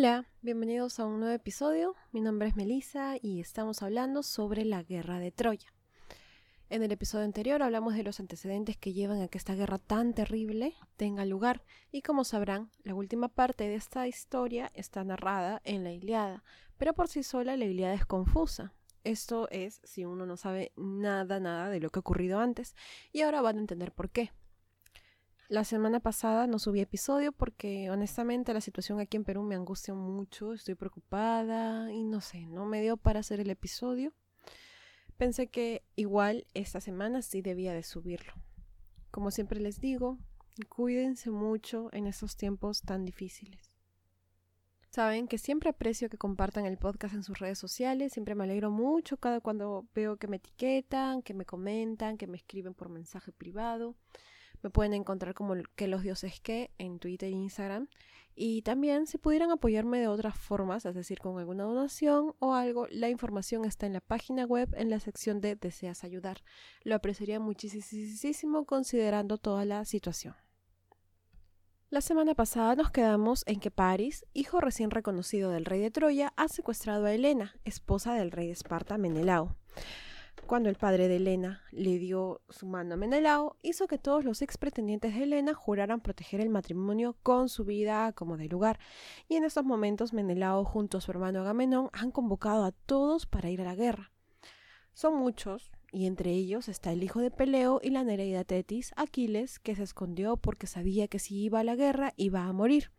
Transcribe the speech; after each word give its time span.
Hola, 0.00 0.28
bienvenidos 0.42 1.00
a 1.00 1.06
un 1.06 1.18
nuevo 1.18 1.34
episodio. 1.34 1.96
Mi 2.12 2.20
nombre 2.20 2.46
es 2.46 2.54
Melissa 2.54 3.16
y 3.20 3.40
estamos 3.40 3.82
hablando 3.82 4.22
sobre 4.22 4.64
la 4.64 4.84
guerra 4.84 5.18
de 5.18 5.32
Troya. 5.32 5.74
En 6.70 6.84
el 6.84 6.92
episodio 6.92 7.24
anterior 7.24 7.64
hablamos 7.64 7.94
de 7.94 8.04
los 8.04 8.20
antecedentes 8.20 8.76
que 8.76 8.92
llevan 8.92 9.20
a 9.22 9.26
que 9.26 9.38
esta 9.38 9.56
guerra 9.56 9.78
tan 9.78 10.14
terrible 10.14 10.76
tenga 10.96 11.24
lugar 11.24 11.64
y 11.90 12.02
como 12.02 12.22
sabrán, 12.22 12.70
la 12.84 12.94
última 12.94 13.26
parte 13.26 13.64
de 13.64 13.74
esta 13.74 14.06
historia 14.06 14.70
está 14.72 15.02
narrada 15.02 15.60
en 15.64 15.82
la 15.82 15.90
Iliada, 15.90 16.44
pero 16.76 16.94
por 16.94 17.08
sí 17.08 17.24
sola 17.24 17.56
la 17.56 17.64
Iliada 17.64 17.94
es 17.94 18.06
confusa. 18.06 18.74
Esto 19.02 19.48
es 19.50 19.80
si 19.82 20.04
uno 20.04 20.26
no 20.26 20.36
sabe 20.36 20.70
nada, 20.76 21.40
nada 21.40 21.70
de 21.70 21.80
lo 21.80 21.90
que 21.90 21.98
ha 21.98 22.06
ocurrido 22.06 22.38
antes 22.38 22.76
y 23.10 23.22
ahora 23.22 23.42
van 23.42 23.56
a 23.56 23.60
entender 23.62 23.90
por 23.90 24.10
qué. 24.10 24.30
La 25.48 25.64
semana 25.64 25.98
pasada 25.98 26.46
no 26.46 26.58
subí 26.58 26.80
episodio 26.80 27.32
porque 27.32 27.88
honestamente 27.88 28.52
la 28.52 28.60
situación 28.60 29.00
aquí 29.00 29.16
en 29.16 29.24
Perú 29.24 29.42
me 29.42 29.54
angustia 29.54 29.94
mucho, 29.94 30.52
estoy 30.52 30.74
preocupada 30.74 31.90
y 31.90 32.04
no 32.04 32.20
sé, 32.20 32.44
no 32.44 32.66
me 32.66 32.82
dio 32.82 32.98
para 32.98 33.20
hacer 33.20 33.40
el 33.40 33.48
episodio. 33.48 34.12
Pensé 35.16 35.46
que 35.46 35.82
igual 35.96 36.46
esta 36.52 36.82
semana 36.82 37.22
sí 37.22 37.40
debía 37.40 37.72
de 37.72 37.82
subirlo. 37.82 38.34
Como 39.10 39.30
siempre 39.30 39.58
les 39.58 39.80
digo, 39.80 40.18
cuídense 40.68 41.30
mucho 41.30 41.88
en 41.94 42.06
estos 42.06 42.36
tiempos 42.36 42.82
tan 42.82 43.06
difíciles. 43.06 43.72
Saben 44.90 45.28
que 45.28 45.38
siempre 45.38 45.70
aprecio 45.70 46.10
que 46.10 46.18
compartan 46.18 46.66
el 46.66 46.76
podcast 46.76 47.14
en 47.14 47.22
sus 47.22 47.38
redes 47.38 47.58
sociales, 47.58 48.12
siempre 48.12 48.34
me 48.34 48.44
alegro 48.44 48.70
mucho 48.70 49.16
cada 49.16 49.40
cuando 49.40 49.86
veo 49.94 50.18
que 50.18 50.28
me 50.28 50.36
etiquetan, 50.36 51.22
que 51.22 51.32
me 51.32 51.46
comentan, 51.46 52.18
que 52.18 52.26
me 52.26 52.36
escriben 52.36 52.74
por 52.74 52.90
mensaje 52.90 53.32
privado. 53.32 53.96
Me 54.62 54.70
pueden 54.70 54.94
encontrar 54.94 55.34
como 55.34 55.54
que 55.76 55.88
los 55.88 56.02
dioses 56.02 56.40
que 56.40 56.70
en 56.78 56.98
Twitter 56.98 57.28
e 57.28 57.32
Instagram. 57.32 57.88
Y 58.34 58.62
también 58.62 59.06
si 59.06 59.18
pudieran 59.18 59.50
apoyarme 59.50 59.98
de 59.98 60.06
otras 60.06 60.38
formas, 60.38 60.86
es 60.86 60.94
decir, 60.94 61.18
con 61.18 61.38
alguna 61.38 61.64
donación 61.64 62.34
o 62.38 62.54
algo, 62.54 62.86
la 62.90 63.08
información 63.08 63.64
está 63.64 63.86
en 63.86 63.94
la 63.94 64.00
página 64.00 64.44
web 64.44 64.68
en 64.76 64.90
la 64.90 65.00
sección 65.00 65.40
de 65.40 65.56
Deseas 65.56 66.04
ayudar. 66.04 66.42
Lo 66.84 66.94
apreciaría 66.94 67.40
muchísimo 67.40 68.64
considerando 68.64 69.38
toda 69.38 69.64
la 69.64 69.84
situación. 69.84 70.36
La 71.90 72.00
semana 72.00 72.34
pasada 72.34 72.76
nos 72.76 72.90
quedamos 72.90 73.42
en 73.46 73.60
que 73.60 73.70
Paris, 73.70 74.24
hijo 74.34 74.60
recién 74.60 74.90
reconocido 74.90 75.50
del 75.50 75.64
rey 75.64 75.80
de 75.80 75.90
Troya, 75.90 76.32
ha 76.36 76.46
secuestrado 76.46 77.06
a 77.06 77.12
Helena, 77.12 77.56
esposa 77.64 78.14
del 78.14 78.30
rey 78.30 78.46
de 78.46 78.52
Esparta 78.52 78.98
Menelao 78.98 79.56
cuando 80.46 80.68
el 80.68 80.76
padre 80.76 81.08
de 81.08 81.16
Helena 81.16 81.62
le 81.70 81.98
dio 81.98 82.40
su 82.48 82.66
mano 82.66 82.94
a 82.94 82.96
Menelao, 82.96 83.56
hizo 83.62 83.86
que 83.86 83.98
todos 83.98 84.24
los 84.24 84.40
ex 84.42 84.56
pretendientes 84.56 85.14
de 85.14 85.24
Helena 85.24 85.54
juraran 85.54 86.00
proteger 86.00 86.40
el 86.40 86.48
matrimonio 86.48 87.16
con 87.22 87.48
su 87.48 87.64
vida 87.64 88.12
como 88.12 88.36
de 88.36 88.48
lugar. 88.48 88.78
Y 89.28 89.36
en 89.36 89.44
estos 89.44 89.64
momentos 89.64 90.12
Menelao 90.12 90.64
junto 90.64 90.98
a 90.98 91.00
su 91.00 91.10
hermano 91.10 91.40
Agamenón 91.40 91.90
han 91.92 92.10
convocado 92.10 92.64
a 92.64 92.72
todos 92.72 93.26
para 93.26 93.50
ir 93.50 93.60
a 93.60 93.64
la 93.64 93.74
guerra. 93.74 94.12
Son 94.94 95.16
muchos, 95.16 95.70
y 95.92 96.06
entre 96.06 96.32
ellos 96.32 96.68
está 96.68 96.92
el 96.92 97.02
hijo 97.02 97.20
de 97.20 97.30
Peleo 97.30 97.80
y 97.82 97.90
la 97.90 98.04
Nereida 98.04 98.44
Tetis, 98.44 98.92
Aquiles, 98.96 99.58
que 99.58 99.76
se 99.76 99.82
escondió 99.82 100.36
porque 100.36 100.66
sabía 100.66 101.08
que 101.08 101.18
si 101.18 101.42
iba 101.42 101.60
a 101.60 101.64
la 101.64 101.76
guerra 101.76 102.14
iba 102.16 102.44
a 102.44 102.52
morir. 102.52 102.90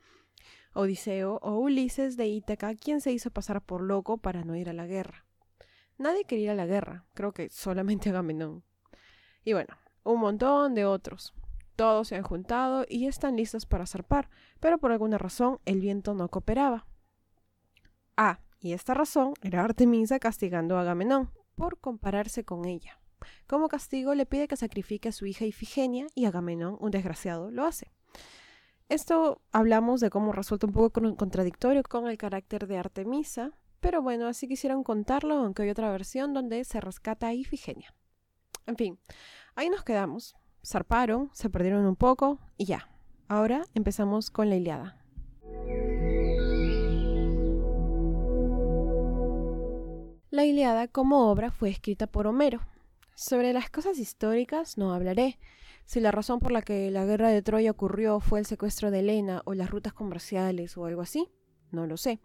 Odiseo 0.74 1.40
o 1.42 1.58
Ulises 1.58 2.16
de 2.16 2.28
Ítaca, 2.28 2.76
quien 2.76 3.02
se 3.02 3.12
hizo 3.12 3.32
pasar 3.32 3.66
por 3.66 3.82
loco 3.82 4.18
para 4.18 4.44
no 4.44 4.56
ir 4.56 4.70
a 4.70 4.74
la 4.74 4.86
guerra. 4.86 5.26
Nadie 6.00 6.24
quería 6.24 6.46
ir 6.46 6.50
a 6.52 6.56
la 6.56 6.66
guerra, 6.66 7.06
creo 7.14 7.34
que 7.34 7.50
solamente 7.50 8.10
Agamenón. 8.10 8.64
Y 9.44 9.52
bueno, 9.52 9.76
un 10.04 10.22
montón 10.22 10.74
de 10.74 10.86
otros. 10.86 11.34
Todos 11.76 12.08
se 12.08 12.16
han 12.16 12.24
juntado 12.24 12.86
y 12.88 13.08
están 13.08 13.36
listos 13.36 13.66
para 13.66 13.86
zarpar, 13.86 14.30
pero 14.62 14.78
por 14.78 14.94
alguna 14.94 15.18
razón 15.18 15.60
el 15.66 15.82
viento 15.82 16.14
no 16.14 16.30
cooperaba. 16.30 16.88
Ah, 18.16 18.40
y 18.62 18.72
esta 18.72 18.94
razón 18.94 19.34
era 19.42 19.62
Artemisa 19.62 20.20
castigando 20.20 20.78
a 20.78 20.82
Agamenón 20.82 21.32
por 21.56 21.78
compararse 21.80 22.46
con 22.46 22.64
ella. 22.64 23.02
Como 23.46 23.68
castigo 23.68 24.16
le 24.16 24.26
pide 24.26 24.48
que 24.48 24.56
sacrifique 24.56 25.10
a 25.10 25.12
su 25.12 25.26
hija 25.26 25.44
Ifigenia 25.44 26.08
y 26.16 26.26
Agamenón, 26.26 26.78
un 26.80 26.92
desgraciado, 26.92 27.52
lo 27.52 27.66
hace. 27.66 27.92
Esto 28.88 29.42
hablamos 29.52 30.00
de 30.00 30.10
cómo 30.10 30.32
resulta 30.32 30.66
un 30.66 30.72
poco 30.72 31.02
contradictorio 31.18 31.84
con 31.84 32.08
el 32.08 32.18
carácter 32.18 32.68
de 32.68 32.78
Artemisa, 32.78 33.52
pero 33.80 34.02
bueno, 34.02 34.28
así 34.28 34.48
quisieron 34.48 34.84
contarlo, 34.84 35.36
aunque 35.36 35.64
hay 35.64 35.70
otra 35.70 35.92
versión 35.92 36.34
donde 36.34 36.64
se 36.64 36.82
rescata 36.82 37.28
a 37.28 37.34
Ifigenia. 37.34 37.94
En 38.66 38.76
fin, 38.76 39.00
ahí 39.56 39.70
nos 39.70 39.84
quedamos. 39.84 40.36
Zarparon, 40.66 41.30
se 41.34 41.50
perdieron 41.50 41.86
un 41.86 41.96
poco 41.96 42.40
y 42.58 42.66
ya. 42.66 42.90
Ahora 43.28 43.64
empezamos 43.74 44.32
con 44.32 44.50
la 44.50 44.56
Iliada. 44.56 45.00
La 50.32 50.46
Iliada 50.46 50.88
como 50.88 51.32
obra 51.32 51.52
fue 51.52 51.70
escrita 51.70 52.08
por 52.08 52.28
Homero. 52.28 52.62
Sobre 53.16 53.52
las 53.52 53.70
cosas 53.70 53.98
históricas 53.98 54.78
no 54.78 54.94
hablaré. 54.94 55.40
Si 55.86 56.00
la 56.00 56.12
razón 56.12 56.40
por 56.40 56.52
la 56.52 56.62
que 56.62 56.92
la 56.92 57.06
guerra 57.06 57.30
de 57.30 57.42
Troya 57.42 57.72
ocurrió 57.72 58.20
fue 58.20 58.40
el 58.40 58.46
secuestro 58.46 58.92
de 58.92 59.00
Helena 59.00 59.42
o 59.46 59.56
las 59.56 59.72
rutas 59.72 59.92
comerciales 59.92 60.78
o 60.78 60.86
algo 60.86 61.02
así, 61.02 61.28
no 61.72 61.88
lo 61.88 61.98
sé. 61.98 62.20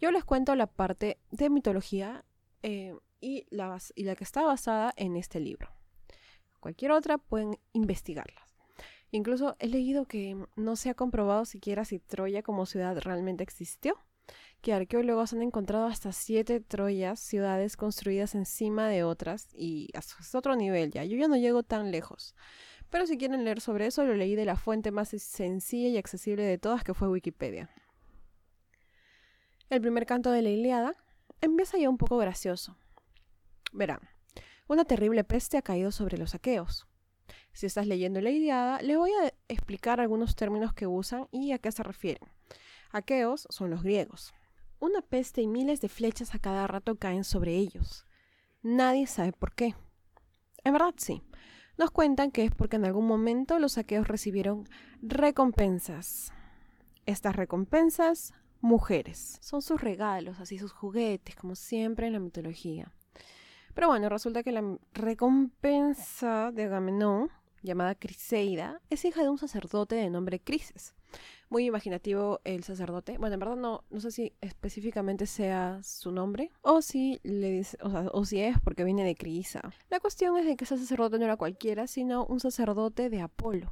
Yo 0.00 0.10
les 0.10 0.24
cuento 0.24 0.54
la 0.54 0.66
parte 0.66 1.18
de 1.30 1.50
mitología 1.50 2.24
eh, 2.62 2.94
y, 3.20 3.46
la, 3.50 3.78
y 3.94 4.04
la 4.04 4.16
que 4.16 4.24
está 4.24 4.42
basada 4.42 4.92
en 4.96 5.16
este 5.16 5.40
libro. 5.40 5.68
Cualquier 6.60 6.92
otra 6.92 7.18
pueden 7.18 7.58
investigarlas. 7.72 8.56
Incluso 9.10 9.56
he 9.58 9.68
leído 9.68 10.06
que 10.06 10.36
no 10.56 10.76
se 10.76 10.90
ha 10.90 10.94
comprobado 10.94 11.44
siquiera 11.44 11.84
si 11.84 11.98
Troya 11.98 12.42
como 12.42 12.66
ciudad 12.66 12.98
realmente 12.98 13.44
existió, 13.44 13.98
que 14.62 14.72
arqueólogos 14.72 15.32
han 15.32 15.42
encontrado 15.42 15.86
hasta 15.86 16.12
siete 16.12 16.60
Troyas, 16.60 17.20
ciudades 17.20 17.76
construidas 17.76 18.34
encima 18.34 18.88
de 18.88 19.04
otras 19.04 19.48
y 19.54 19.90
hasta 19.94 20.38
otro 20.38 20.56
nivel 20.56 20.92
ya. 20.92 21.04
Yo 21.04 21.18
ya 21.18 21.28
no 21.28 21.36
llego 21.36 21.62
tan 21.62 21.90
lejos. 21.90 22.34
Pero 22.88 23.06
si 23.06 23.18
quieren 23.18 23.44
leer 23.44 23.60
sobre 23.60 23.86
eso, 23.86 24.04
lo 24.04 24.14
leí 24.14 24.34
de 24.34 24.44
la 24.44 24.56
fuente 24.56 24.90
más 24.90 25.08
sencilla 25.08 25.88
y 25.88 25.96
accesible 25.96 26.44
de 26.44 26.58
todas, 26.58 26.84
que 26.84 26.94
fue 26.94 27.08
Wikipedia. 27.08 27.70
El 29.72 29.80
primer 29.80 30.04
canto 30.04 30.30
de 30.30 30.42
la 30.42 30.50
Iliada 30.50 30.96
empieza 31.40 31.78
ya 31.78 31.88
un 31.88 31.96
poco 31.96 32.18
gracioso. 32.18 32.76
Verán, 33.72 34.00
una 34.68 34.84
terrible 34.84 35.24
peste 35.24 35.56
ha 35.56 35.62
caído 35.62 35.90
sobre 35.92 36.18
los 36.18 36.34
aqueos. 36.34 36.86
Si 37.54 37.64
estás 37.64 37.86
leyendo 37.86 38.20
la 38.20 38.28
Iliada, 38.28 38.82
le 38.82 38.98
voy 38.98 39.12
a 39.12 39.32
explicar 39.48 39.98
algunos 39.98 40.36
términos 40.36 40.74
que 40.74 40.86
usan 40.86 41.26
y 41.30 41.52
a 41.52 41.58
qué 41.58 41.72
se 41.72 41.82
refieren. 41.82 42.28
Aqueos 42.90 43.46
son 43.48 43.70
los 43.70 43.82
griegos. 43.82 44.34
Una 44.78 45.00
peste 45.00 45.40
y 45.40 45.46
miles 45.46 45.80
de 45.80 45.88
flechas 45.88 46.34
a 46.34 46.38
cada 46.38 46.66
rato 46.66 46.96
caen 46.96 47.24
sobre 47.24 47.56
ellos. 47.56 48.04
Nadie 48.60 49.06
sabe 49.06 49.32
por 49.32 49.54
qué. 49.54 49.74
En 50.64 50.74
verdad 50.74 50.92
sí. 50.98 51.22
Nos 51.78 51.90
cuentan 51.92 52.30
que 52.30 52.44
es 52.44 52.54
porque 52.54 52.76
en 52.76 52.84
algún 52.84 53.06
momento 53.06 53.58
los 53.58 53.78
aqueos 53.78 54.06
recibieron 54.06 54.68
recompensas. 55.00 56.30
Estas 57.06 57.36
recompensas 57.36 58.34
mujeres. 58.62 59.38
Son 59.42 59.60
sus 59.60 59.80
regalos, 59.80 60.40
así 60.40 60.58
sus 60.58 60.72
juguetes, 60.72 61.36
como 61.36 61.54
siempre 61.54 62.06
en 62.06 62.14
la 62.14 62.20
mitología. 62.20 62.90
Pero 63.74 63.88
bueno, 63.88 64.08
resulta 64.08 64.42
que 64.42 64.52
la 64.52 64.78
recompensa 64.92 66.52
de 66.52 66.64
Agamenón, 66.64 67.30
llamada 67.62 67.94
Criseida, 67.94 68.80
es 68.90 69.04
hija 69.04 69.22
de 69.22 69.30
un 69.30 69.38
sacerdote 69.38 69.96
de 69.96 70.10
nombre 70.10 70.40
Crises. 70.40 70.94
Muy 71.48 71.66
imaginativo 71.66 72.40
el 72.44 72.64
sacerdote. 72.64 73.18
Bueno, 73.18 73.34
en 73.34 73.40
verdad 73.40 73.56
no, 73.56 73.84
no 73.90 74.00
sé 74.00 74.10
si 74.10 74.32
específicamente 74.40 75.26
sea 75.26 75.80
su 75.82 76.10
nombre 76.10 76.50
o 76.62 76.80
si, 76.80 77.20
le 77.22 77.62
o, 77.82 78.18
o 78.18 78.24
si 78.24 78.40
es 78.40 78.58
porque 78.60 78.84
viene 78.84 79.04
de 79.04 79.14
Crisa. 79.14 79.60
La 79.90 80.00
cuestión 80.00 80.36
es 80.38 80.46
de 80.46 80.56
que 80.56 80.64
ese 80.64 80.78
sacerdote 80.78 81.18
no 81.18 81.24
era 81.24 81.36
cualquiera, 81.36 81.86
sino 81.86 82.24
un 82.24 82.40
sacerdote 82.40 83.10
de 83.10 83.20
Apolo. 83.20 83.70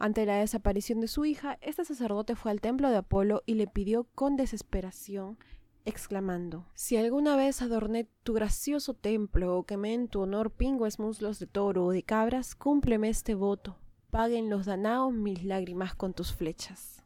Ante 0.00 0.24
la 0.24 0.36
desaparición 0.36 1.02
de 1.02 1.08
su 1.08 1.26
hija, 1.26 1.58
este 1.60 1.84
sacerdote 1.84 2.34
fue 2.34 2.50
al 2.50 2.62
templo 2.62 2.88
de 2.88 2.96
Apolo 2.96 3.42
y 3.44 3.52
le 3.52 3.66
pidió 3.66 4.04
con 4.14 4.34
desesperación, 4.34 5.36
exclamando, 5.84 6.64
Si 6.72 6.96
alguna 6.96 7.36
vez 7.36 7.60
adorné 7.60 8.08
tu 8.22 8.32
gracioso 8.32 8.94
templo 8.94 9.58
o 9.58 9.64
quemé 9.64 9.92
en 9.92 10.08
tu 10.08 10.22
honor 10.22 10.52
pingües 10.52 10.98
muslos 10.98 11.38
de 11.38 11.46
toro 11.46 11.84
o 11.84 11.90
de 11.90 12.02
cabras, 12.02 12.54
cúmpleme 12.54 13.10
este 13.10 13.34
voto, 13.34 13.76
paguen 14.10 14.48
los 14.48 14.64
danaos 14.64 15.12
mis 15.12 15.44
lágrimas 15.44 15.94
con 15.94 16.14
tus 16.14 16.32
flechas. 16.32 17.04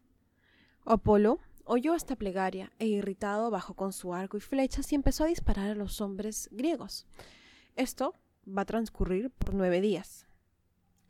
Apolo 0.84 1.40
oyó 1.64 1.96
esta 1.96 2.14
plegaria 2.14 2.70
e 2.78 2.86
irritado 2.86 3.50
bajó 3.50 3.74
con 3.74 3.92
su 3.92 4.14
arco 4.14 4.36
y 4.36 4.40
flechas 4.40 4.92
y 4.92 4.94
empezó 4.94 5.24
a 5.24 5.28
disparar 5.28 5.72
a 5.72 5.74
los 5.74 6.00
hombres 6.00 6.48
griegos. 6.52 7.08
Esto 7.74 8.14
va 8.46 8.62
a 8.62 8.66
transcurrir 8.66 9.30
por 9.30 9.52
nueve 9.52 9.80
días. 9.80 10.28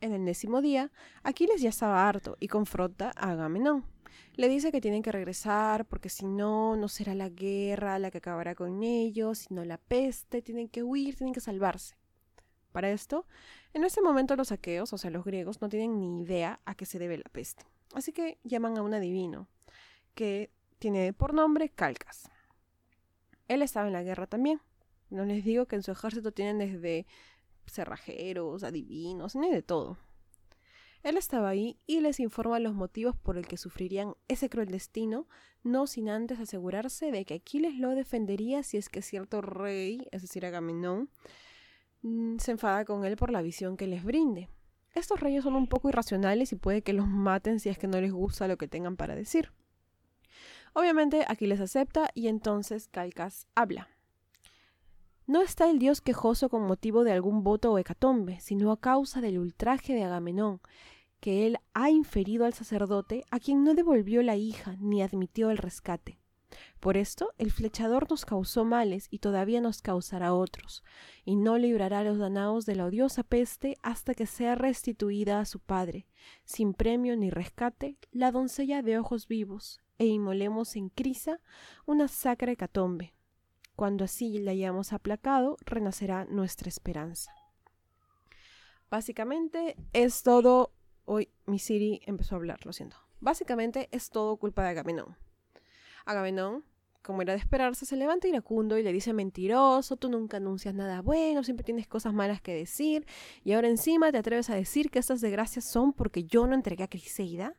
En 0.01 0.13
el 0.13 0.25
décimo 0.25 0.61
día, 0.61 0.91
Aquiles 1.23 1.61
ya 1.61 1.69
estaba 1.69 2.07
harto 2.07 2.37
y 2.39 2.47
confronta 2.47 3.11
a 3.15 3.31
Agamenón. 3.31 3.85
Le 4.35 4.49
dice 4.49 4.71
que 4.71 4.81
tienen 4.81 5.01
que 5.01 5.11
regresar 5.11 5.85
porque 5.85 6.09
si 6.09 6.25
no, 6.25 6.75
no 6.75 6.89
será 6.89 7.15
la 7.15 7.29
guerra 7.29 7.99
la 7.99 8.11
que 8.11 8.17
acabará 8.17 8.53
con 8.53 8.83
ellos, 8.83 9.39
sino 9.39 9.63
la 9.63 9.77
peste, 9.77 10.41
tienen 10.41 10.67
que 10.67 10.83
huir, 10.83 11.15
tienen 11.15 11.33
que 11.33 11.39
salvarse. 11.39 11.95
Para 12.73 12.91
esto, 12.91 13.25
en 13.73 13.85
este 13.85 14.01
momento 14.01 14.35
los 14.35 14.51
aqueos, 14.51 14.91
o 14.91 14.97
sea, 14.97 15.09
los 15.09 15.23
griegos, 15.23 15.61
no 15.61 15.69
tienen 15.69 15.99
ni 15.99 16.21
idea 16.21 16.59
a 16.65 16.75
qué 16.75 16.85
se 16.85 16.99
debe 16.99 17.17
la 17.17 17.29
peste. 17.31 17.63
Así 17.93 18.11
que 18.11 18.37
llaman 18.43 18.77
a 18.77 18.81
un 18.81 18.93
adivino, 18.93 19.47
que 20.13 20.51
tiene 20.79 21.13
por 21.13 21.33
nombre 21.33 21.69
Calcas. 21.69 22.29
Él 23.47 23.61
estaba 23.61 23.87
en 23.87 23.93
la 23.93 24.03
guerra 24.03 24.27
también. 24.27 24.59
No 25.09 25.23
les 25.23 25.45
digo 25.45 25.67
que 25.67 25.77
en 25.77 25.83
su 25.83 25.91
ejército 25.91 26.33
tienen 26.33 26.57
desde 26.57 27.05
cerrajeros, 27.67 28.63
adivinos, 28.63 29.35
ni 29.35 29.51
de 29.51 29.61
todo. 29.61 29.97
Él 31.05 31.17
estaba 31.17 31.49
ahí 31.49 31.77
y 31.85 31.99
les 31.99 32.19
informa 32.19 32.59
los 32.59 32.73
motivos 32.73 33.15
por 33.15 33.37
el 33.37 33.47
que 33.47 33.57
sufrirían 33.57 34.15
ese 34.27 34.49
cruel 34.49 34.69
destino, 34.69 35.27
no 35.61 35.85
sin 35.85 36.09
antes 36.09 36.39
asegurarse 36.39 37.11
de 37.11 37.25
que 37.25 37.35
Aquiles 37.35 37.75
lo 37.75 37.91
defendería 37.91 38.63
si 38.63 38.77
es 38.77 38.89
que 38.89 39.03
cierto 39.03 39.41
rey, 39.41 40.07
es 40.11 40.23
decir, 40.23 40.47
Agamenón, 40.47 41.09
mm, 42.01 42.37
se 42.39 42.51
enfada 42.51 42.85
con 42.85 43.05
él 43.05 43.17
por 43.17 43.29
la 43.29 43.43
visión 43.43 43.77
que 43.77 43.85
les 43.85 44.03
brinde. 44.03 44.49
Estos 44.95 45.19
reyes 45.19 45.43
son 45.43 45.55
un 45.55 45.67
poco 45.67 45.89
irracionales 45.89 46.51
y 46.53 46.55
puede 46.55 46.81
que 46.81 46.93
los 46.93 47.07
maten 47.07 47.59
si 47.59 47.69
es 47.69 47.77
que 47.77 47.87
no 47.87 48.01
les 48.01 48.11
gusta 48.11 48.47
lo 48.47 48.57
que 48.57 48.67
tengan 48.67 48.97
para 48.97 49.13
decir. 49.13 49.51
Obviamente 50.73 51.23
Aquiles 51.27 51.59
acepta 51.59 52.09
y 52.15 52.29
entonces 52.29 52.87
Calcas 52.87 53.47
habla. 53.53 53.94
No 55.27 55.41
está 55.41 55.71
el 55.71 55.79
dios 55.79 56.01
quejoso 56.01 56.49
con 56.49 56.67
motivo 56.67 57.03
de 57.03 57.11
algún 57.11 57.43
voto 57.43 57.71
o 57.71 57.79
hecatombe, 57.79 58.39
sino 58.39 58.71
a 58.71 58.79
causa 58.79 59.21
del 59.21 59.39
ultraje 59.39 59.95
de 59.95 60.03
Agamenón, 60.03 60.61
que 61.19 61.47
él 61.47 61.57
ha 61.73 61.89
inferido 61.89 62.45
al 62.45 62.53
sacerdote, 62.53 63.25
a 63.31 63.39
quien 63.39 63.63
no 63.63 63.73
devolvió 63.73 64.21
la 64.21 64.35
hija 64.35 64.75
ni 64.79 65.01
admitió 65.01 65.49
el 65.49 65.57
rescate. 65.57 66.19
Por 66.79 66.95
esto 66.95 67.33
el 67.39 67.51
flechador 67.51 68.07
nos 68.07 68.23
causó 68.23 68.65
males 68.65 69.07
y 69.09 69.17
todavía 69.17 69.61
nos 69.61 69.81
causará 69.81 70.31
otros, 70.31 70.83
y 71.23 71.35
no 71.35 71.57
librará 71.57 71.99
a 71.99 72.03
los 72.03 72.19
danaos 72.19 72.67
de 72.67 72.75
la 72.75 72.85
odiosa 72.85 73.23
peste 73.23 73.77
hasta 73.81 74.13
que 74.13 74.27
sea 74.27 74.53
restituida 74.53 75.39
a 75.39 75.45
su 75.45 75.59
padre, 75.59 76.05
sin 76.43 76.75
premio 76.75 77.17
ni 77.17 77.31
rescate, 77.31 77.97
la 78.11 78.31
doncella 78.31 78.83
de 78.83 78.99
ojos 78.99 79.27
vivos, 79.27 79.81
e 79.97 80.05
inmolemos 80.05 80.75
en 80.75 80.89
Crisa 80.89 81.39
una 81.87 82.07
sacra 82.07 82.51
hecatombe. 82.51 83.14
Cuando 83.75 84.05
así 84.05 84.39
la 84.39 84.51
hayamos 84.51 84.93
aplacado, 84.93 85.57
renacerá 85.65 86.25
nuestra 86.25 86.69
esperanza. 86.69 87.31
Básicamente 88.89 89.75
es 89.93 90.23
todo 90.23 90.71
Hoy 91.07 91.29
mi 91.45 91.59
Siri 91.59 92.01
empezó 92.07 92.33
a 92.33 92.37
hablar, 92.37 92.65
lo 92.65 92.73
siento. 92.73 92.97
Básicamente 93.19 93.89
es 93.91 94.09
todo 94.09 94.37
culpa 94.37 94.63
de 94.63 94.69
Agamenón. 94.69 95.15
Agamenón, 96.03 96.63
como 97.03 97.21
era 97.21 97.33
de 97.33 97.39
esperarse, 97.39 97.85
se 97.85 97.95
levanta 97.95 98.27
iracundo 98.27 98.75
y 98.79 98.83
le 98.83 98.91
dice 98.91 99.13
mentiroso, 99.13 99.97
tú 99.97 100.09
nunca 100.09 100.37
anuncias 100.37 100.73
nada 100.73 101.01
bueno, 101.01 101.43
siempre 101.43 101.63
tienes 101.63 101.87
cosas 101.87 102.13
malas 102.13 102.41
que 102.41 102.55
decir, 102.55 103.05
y 103.43 103.53
ahora 103.53 103.67
encima 103.67 104.11
te 104.11 104.17
atreves 104.17 104.49
a 104.49 104.55
decir 104.55 104.89
que 104.89 104.97
estas 104.97 105.21
desgracias 105.21 105.65
son 105.65 105.93
porque 105.93 106.23
yo 106.23 106.47
no 106.47 106.55
entregué 106.55 106.83
a 106.83 106.89
Criseida, 106.89 107.53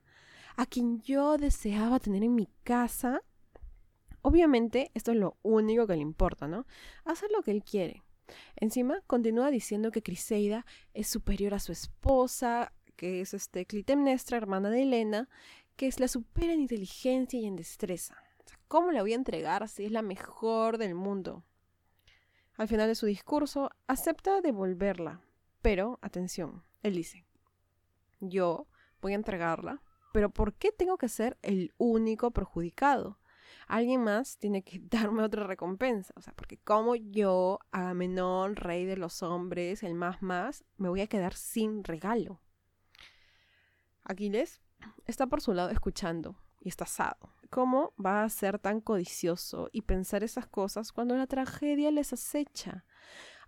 a 0.57 0.67
quien 0.67 1.01
yo 1.03 1.39
deseaba 1.39 2.01
tener 2.01 2.25
en 2.25 2.35
mi 2.35 2.49
casa. 2.65 3.23
Obviamente, 4.27 4.91
esto 4.95 5.13
es 5.13 5.19
lo 5.19 5.37
único 5.43 5.87
que 5.87 5.95
le 5.95 6.03
importa, 6.03 6.49
¿no? 6.49 6.67
Hacer 7.05 7.31
lo 7.31 7.43
que 7.43 7.53
él 7.53 7.63
quiere. 7.63 8.03
Encima, 8.57 9.01
continúa 9.07 9.53
diciendo 9.53 9.93
que 9.93 10.03
Criseida 10.03 10.67
es 10.95 11.07
superior 11.07 11.55
a 11.55 11.61
su 11.61 11.71
esposa, 11.71 12.73
que 12.97 13.21
es 13.21 13.35
este 13.35 13.67
Clitemnestra, 13.67 14.37
hermana 14.37 14.69
de 14.69 14.83
Helena, 14.83 15.29
que 15.77 15.87
es 15.87 16.01
la 16.01 16.09
supera 16.09 16.53
en 16.53 16.63
inteligencia 16.63 17.39
y 17.39 17.47
en 17.47 17.55
destreza. 17.55 18.17
¿Cómo 18.67 18.91
la 18.91 19.03
voy 19.03 19.13
a 19.13 19.15
entregar 19.15 19.69
si 19.69 19.85
es 19.85 19.93
la 19.93 20.03
mejor 20.03 20.77
del 20.79 20.97
mundo? 20.97 21.45
Al 22.57 22.67
final 22.67 22.89
de 22.89 22.97
su 22.97 23.07
discurso, 23.07 23.71
acepta 23.87 24.41
devolverla, 24.41 25.21
pero, 25.63 26.01
atención, 26.03 26.65
él 26.83 26.97
dice, 26.97 27.25
yo 28.19 28.67
voy 29.01 29.13
a 29.13 29.17
entregarla, 29.23 29.83
pero 30.13 30.31
¿por 30.31 30.53
qué 30.53 30.73
tengo 30.73 30.99
que 30.99 31.09
ser 31.09 31.39
el 31.43 31.73
único 31.79 32.33
perjudicado? 32.33 33.21
Alguien 33.67 34.03
más 34.03 34.39
tiene 34.39 34.63
que 34.63 34.79
darme 34.83 35.23
otra 35.23 35.45
recompensa, 35.45 36.13
o 36.17 36.21
sea, 36.21 36.33
porque 36.35 36.59
como 36.59 36.95
yo, 36.95 37.59
Agamenón, 37.71 38.57
rey 38.57 38.85
de 38.85 38.97
los 38.97 39.23
hombres, 39.23 39.83
el 39.83 39.95
más 39.95 40.23
más, 40.23 40.65
me 40.77 40.89
voy 40.89 41.01
a 41.01 41.09
quedar 41.09 41.35
sin 41.35 41.85
regalo. 41.85 42.41
Aquiles 44.05 44.61
está 45.05 45.27
por 45.27 45.41
su 45.41 45.53
lado 45.53 45.71
escuchando 45.71 46.37
y 46.61 46.69
está 46.69 46.85
asado. 46.85 47.35
¿Cómo 47.51 47.93
va 48.05 48.23
a 48.23 48.29
ser 48.29 48.59
tan 48.59 48.81
codicioso 48.81 49.69
y 49.73 49.83
pensar 49.83 50.25
esas 50.25 50.47
cosas 50.47 50.93
cuando 50.93 51.17
la 51.17 51.27
tragedia 51.27 51.91
les 51.91 52.13
acecha? 52.13 52.85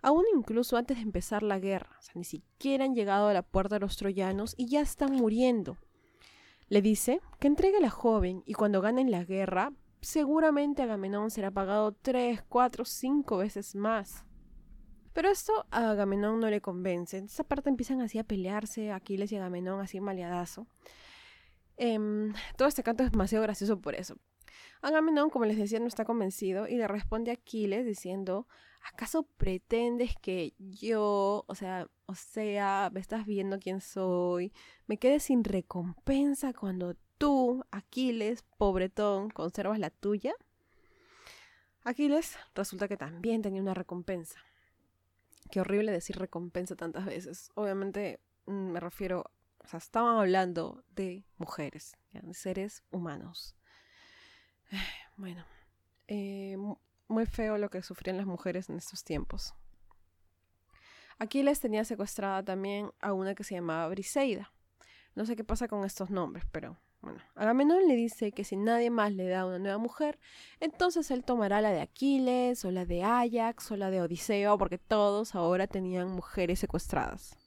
Aún 0.01 0.23
incluso 0.33 0.77
antes 0.77 0.97
de 0.97 1.03
empezar 1.03 1.43
la 1.43 1.59
guerra, 1.59 1.95
o 1.99 2.01
sea, 2.01 2.13
ni 2.15 2.23
siquiera 2.23 2.85
han 2.85 2.95
llegado 2.95 3.27
a 3.27 3.33
la 3.33 3.41
puerta 3.41 3.75
de 3.75 3.81
los 3.81 3.97
troyanos 3.97 4.53
y 4.57 4.67
ya 4.67 4.81
están 4.81 5.13
muriendo. 5.13 5.77
Le 6.69 6.81
dice 6.81 7.19
que 7.39 7.47
entregue 7.47 7.77
a 7.77 7.81
la 7.81 7.89
joven 7.89 8.43
y 8.45 8.53
cuando 8.53 8.79
ganen 8.79 9.11
la 9.11 9.25
guerra, 9.25 9.73
seguramente 10.01 10.81
Agamenón 10.81 11.31
será 11.31 11.51
pagado 11.51 11.91
tres, 11.93 12.43
cuatro, 12.47 12.85
cinco 12.85 13.37
veces 13.37 13.75
más. 13.75 14.25
Pero 15.13 15.29
esto 15.29 15.65
a 15.71 15.91
Agamenón 15.91 16.39
no 16.39 16.49
le 16.49 16.61
convence. 16.61 17.17
En 17.17 17.25
esa 17.25 17.43
parte 17.43 17.69
empiezan 17.69 18.01
así 18.01 18.19
a 18.19 18.23
pelearse 18.23 18.91
Aquiles 18.91 19.31
y 19.31 19.37
Agamenón 19.37 19.81
así 19.81 19.99
maleadazo. 19.99 20.67
Em, 21.77 22.33
todo 22.57 22.67
este 22.67 22.83
canto 22.83 23.03
es 23.03 23.11
demasiado 23.11 23.43
gracioso 23.43 23.79
por 23.79 23.95
eso. 23.95 24.15
Agamenón, 24.81 25.29
como 25.29 25.45
les 25.45 25.57
decía, 25.57 25.79
no 25.79 25.87
está 25.87 26.05
convencido 26.05 26.67
y 26.67 26.75
le 26.75 26.87
responde 26.87 27.31
a 27.31 27.35
Aquiles 27.35 27.85
diciendo, 27.85 28.47
¿acaso 28.93 29.23
pretendes 29.37 30.15
que 30.21 30.53
yo, 30.57 31.43
o 31.47 31.55
sea, 31.55 31.87
o 32.05 32.15
sea, 32.15 32.89
me 32.93 32.99
estás 32.99 33.25
viendo 33.25 33.59
quién 33.59 33.81
soy, 33.81 34.53
me 34.87 34.97
quede 34.97 35.19
sin 35.19 35.43
recompensa 35.43 36.53
cuando 36.53 36.95
tú, 37.19 37.63
Aquiles, 37.69 38.43
pobretón, 38.57 39.29
conservas 39.29 39.77
la 39.77 39.91
tuya? 39.91 40.33
Aquiles 41.83 42.37
resulta 42.55 42.87
que 42.87 42.97
también 42.97 43.43
tenía 43.43 43.61
una 43.61 43.75
recompensa. 43.75 44.39
Qué 45.51 45.61
horrible 45.61 45.91
decir 45.91 46.17
recompensa 46.17 46.75
tantas 46.75 47.05
veces. 47.05 47.51
Obviamente 47.53 48.19
mm, 48.47 48.71
me 48.71 48.79
refiero, 48.79 49.31
o 49.59 49.67
sea, 49.67 49.77
estaban 49.77 50.17
hablando 50.17 50.83
de 50.95 51.25
mujeres, 51.37 51.95
de 52.11 52.33
seres 52.33 52.83
humanos. 52.89 53.55
Bueno, 55.17 55.43
eh, 56.07 56.55
muy 57.09 57.25
feo 57.25 57.57
lo 57.57 57.69
que 57.69 57.81
sufrían 57.81 58.15
las 58.15 58.25
mujeres 58.25 58.69
en 58.69 58.77
estos 58.77 59.03
tiempos. 59.03 59.53
Aquiles 61.17 61.59
tenía 61.59 61.83
secuestrada 61.83 62.41
también 62.41 62.93
a 63.01 63.11
una 63.11 63.35
que 63.35 63.43
se 63.43 63.55
llamaba 63.55 63.89
Briseida. 63.89 64.53
No 65.15 65.25
sé 65.25 65.35
qué 65.35 65.43
pasa 65.43 65.67
con 65.67 65.83
estos 65.83 66.09
nombres, 66.09 66.45
pero 66.53 66.77
bueno, 67.01 67.19
Agamenón 67.35 67.87
le 67.87 67.95
dice 67.95 68.31
que 68.31 68.43
si 68.43 68.57
nadie 68.57 68.89
más 68.89 69.13
le 69.13 69.27
da 69.27 69.45
una 69.45 69.59
nueva 69.59 69.77
mujer, 69.77 70.19
entonces 70.59 71.09
él 71.11 71.23
tomará 71.23 71.61
la 71.61 71.71
de 71.71 71.79
Aquiles, 71.79 72.65
o 72.65 72.71
la 72.71 72.85
de 72.85 73.03
Ajax, 73.03 73.71
o 73.71 73.77
la 73.77 73.89
de 73.89 74.01
Odiseo, 74.01 74.57
porque 74.57 74.77
todos 74.77 75.33
ahora 75.33 75.67
tenían 75.67 76.09
mujeres 76.09 76.59
secuestradas. 76.59 77.37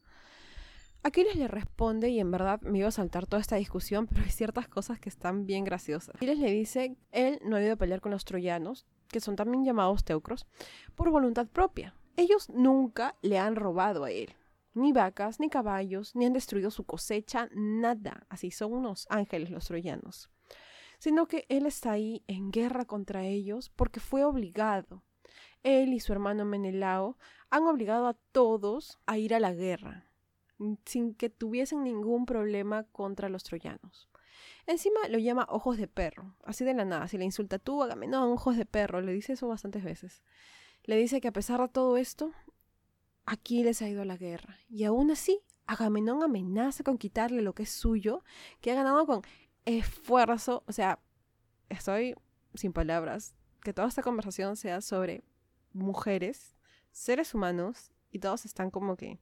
Aquiles 1.03 1.37
le 1.37 1.49
responde, 1.49 2.09
y 2.09 2.21
en 2.21 2.31
verdad 2.31 2.61
me 2.63 2.79
iba 2.79 2.89
a 2.89 2.93
saltar 2.93 3.27
toda 3.27 3.43
esta 3.43 3.57
discusión, 3.57 4.07
pero 4.11 4.23
hay 4.23 4.31
ciertas 4.31 4.69
cosas 4.69 4.99
que 4.99 5.11
están 5.11 5.45
bien 5.45 5.65
graciosas. 5.65 6.15
Aquiles 6.17 6.39
le 6.39 6.51
dice, 6.51 6.97
él 7.11 7.39
no 7.45 7.57
ha 7.57 7.63
ido 7.63 7.75
a 7.75 7.77
pelear 7.77 8.01
con 8.01 8.13
los 8.13 8.25
troyanos, 8.25 8.87
que 9.09 9.21
son 9.21 9.37
también 9.37 9.65
llamados 9.65 10.05
teucros, 10.05 10.47
por 10.95 11.11
voluntad 11.11 11.47
propia. 11.47 11.95
Ellos 12.17 12.49
nunca 12.49 13.17
le 13.21 13.39
han 13.39 13.57
robado 13.57 14.05
a 14.05 14.11
él 14.11 14.35
ni 14.75 14.93
vacas, 14.93 15.41
ni 15.41 15.49
caballos, 15.49 16.15
ni 16.15 16.27
han 16.27 16.33
destruido 16.33 16.71
su 16.71 16.85
cosecha, 16.85 17.49
nada. 17.53 18.27
Así 18.29 18.51
son 18.51 18.73
unos 18.73 19.07
ángeles 19.11 19.51
los 19.51 19.67
troyanos. 19.67 20.31
Sino 20.99 21.27
que 21.27 21.47
él 21.49 21.67
está 21.67 21.93
ahí 21.93 22.23
en 22.27 22.51
guerra 22.51 22.85
contra 22.85 23.25
ellos 23.25 23.71
porque 23.71 24.01
fue 24.01 24.25
obligado. 24.25 25.03
Él 25.63 25.93
y 25.93 26.01
su 26.01 26.13
hermano 26.13 26.45
Menelao 26.45 27.19
han 27.51 27.67
obligado 27.67 28.07
a 28.07 28.15
todos 28.33 28.99
a 29.07 29.19
ir 29.19 29.35
a 29.35 29.41
la 29.41 29.53
guerra, 29.53 30.09
sin 30.85 31.15
que 31.15 31.29
tuviesen 31.29 31.85
ningún 31.85 32.25
problema 32.27 32.85
contra 32.85 33.29
los 33.29 33.45
troyanos. 33.45 34.09
Encima 34.67 35.01
lo 35.09 35.19
llama 35.19 35.47
ojos 35.49 35.77
de 35.77 35.89
perro, 35.89 36.35
así 36.45 36.65
de 36.65 36.75
la 36.75 36.85
nada. 36.85 37.09
Si 37.09 37.19
le 37.19 37.25
insulta 37.25 37.59
tú, 37.59 37.83
hágame, 37.83 38.07
no, 38.07 38.33
ojos 38.33 38.57
de 38.57 38.67
perro, 38.67 39.01
le 39.01 39.13
dice 39.13 39.35
eso 39.35 39.49
bastantes 39.49 39.85
veces. 39.85 40.23
Le 40.85 40.97
dice 40.97 41.21
que 41.21 41.29
a 41.29 41.33
pesar 41.33 41.61
de 41.61 41.69
todo 41.69 41.97
esto, 41.97 42.33
Aquiles 43.25 43.83
ha 43.83 43.89
ido 43.89 44.05
la 44.05 44.17
guerra. 44.17 44.59
Y 44.69 44.85
aún 44.85 45.11
así, 45.11 45.41
Agamenón 45.67 46.23
amenaza 46.23 46.83
con 46.85 46.99
quitarle 46.99 47.43
lo 47.43 47.55
que 47.55 47.63
es 47.63 47.71
suyo, 47.71 48.25
que 48.61 48.73
ha 48.73 48.75
ganado 48.75 49.07
con 49.07 49.23
esfuerzo. 49.65 50.65
O 50.67 50.73
sea, 50.73 50.99
estoy 51.69 52.15
sin 52.55 52.73
palabras. 52.73 53.35
Que 53.63 53.73
toda 53.73 53.89
esta 53.89 54.03
conversación 54.03 54.57
sea 54.57 54.81
sobre 54.81 55.23
mujeres, 55.73 56.57
seres 56.91 57.33
humanos, 57.35 57.93
y 58.11 58.19
todos 58.19 58.45
están 58.45 58.71
como 58.71 58.97
que, 58.97 59.21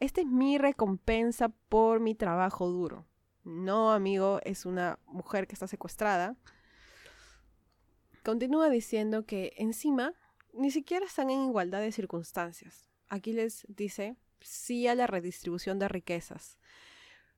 esta 0.00 0.20
es 0.20 0.26
mi 0.26 0.58
recompensa 0.58 1.48
por 1.48 2.00
mi 2.00 2.14
trabajo 2.14 2.68
duro. 2.68 3.06
No, 3.44 3.92
amigo, 3.92 4.40
es 4.44 4.66
una 4.66 4.98
mujer 5.06 5.46
que 5.46 5.54
está 5.54 5.68
secuestrada. 5.68 6.36
Continúa 8.24 8.68
diciendo 8.68 9.24
que 9.24 9.52
encima 9.56 10.12
ni 10.52 10.70
siquiera 10.70 11.06
están 11.06 11.30
en 11.30 11.44
igualdad 11.44 11.80
de 11.80 11.92
circunstancias. 11.92 12.85
Aquiles 13.08 13.66
dice 13.68 14.16
sí 14.40 14.86
a 14.86 14.94
la 14.94 15.06
redistribución 15.06 15.78
de 15.78 15.88
riquezas. 15.88 16.58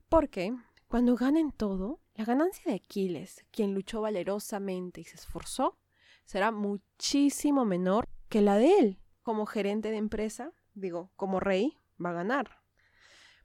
Porque 0.09 0.55
cuando 0.87 1.17
ganen 1.17 1.53
todo, 1.53 2.01
la 2.15 2.25
ganancia 2.25 2.65
de 2.67 2.77
Aquiles, 2.77 3.45
quien 3.51 3.75
luchó 3.75 4.01
valerosamente 4.01 5.01
y 5.01 5.05
se 5.05 5.17
esforzó, 5.17 5.79
será 6.25 6.51
muchísimo 6.51 7.65
menor 7.65 8.09
que 8.29 8.41
la 8.41 8.57
de 8.57 8.79
él. 8.79 8.99
Como 9.23 9.47
gerente 9.47 9.91
de 9.91 9.99
empresa, 9.99 10.53
digo, 10.75 11.11
como 11.17 11.41
rey, 11.41 11.77
va 12.03 12.11
a 12.11 12.15
ganar. 12.15 12.59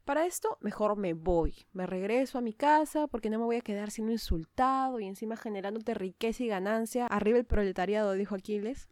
Para 0.04 0.26
esto, 0.26 0.58
mejor 0.60 0.96
me 0.96 1.14
voy, 1.14 1.66
me 1.72 1.86
regreso 1.86 2.36
a 2.36 2.42
mi 2.42 2.52
casa 2.52 3.06
porque 3.06 3.30
no 3.30 3.38
me 3.38 3.46
voy 3.46 3.56
a 3.56 3.62
quedar 3.62 3.90
siendo 3.90 4.12
insultado 4.12 5.00
y 5.00 5.06
encima 5.06 5.36
generándote 5.36 5.94
riqueza 5.94 6.42
y 6.42 6.48
ganancia. 6.48 7.06
Arriba 7.06 7.38
el 7.38 7.46
proletariado, 7.46 8.12
dijo 8.12 8.34
Aquiles. 8.34 8.88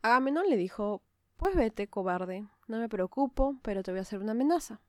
Agamenón 0.00 0.48
le 0.48 0.56
dijo, 0.56 1.02
pues 1.42 1.56
vete, 1.56 1.88
cobarde, 1.88 2.46
no 2.68 2.78
me 2.78 2.88
preocupo, 2.88 3.58
pero 3.62 3.82
te 3.82 3.90
voy 3.90 3.98
a 3.98 4.02
hacer 4.02 4.20
una 4.20 4.30
amenaza. 4.30 4.80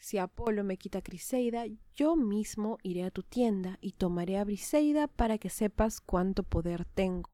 Si 0.00 0.18
Apolo 0.18 0.64
me 0.64 0.76
quita 0.76 0.98
a 0.98 1.02
Criseida, 1.02 1.66
yo 1.94 2.16
mismo 2.16 2.78
iré 2.82 3.04
a 3.04 3.12
tu 3.12 3.22
tienda 3.22 3.78
y 3.80 3.92
tomaré 3.92 4.38
a 4.38 4.44
Briseida 4.44 5.06
para 5.06 5.38
que 5.38 5.50
sepas 5.50 6.00
cuánto 6.00 6.42
poder 6.42 6.84
tengo. 6.84 7.30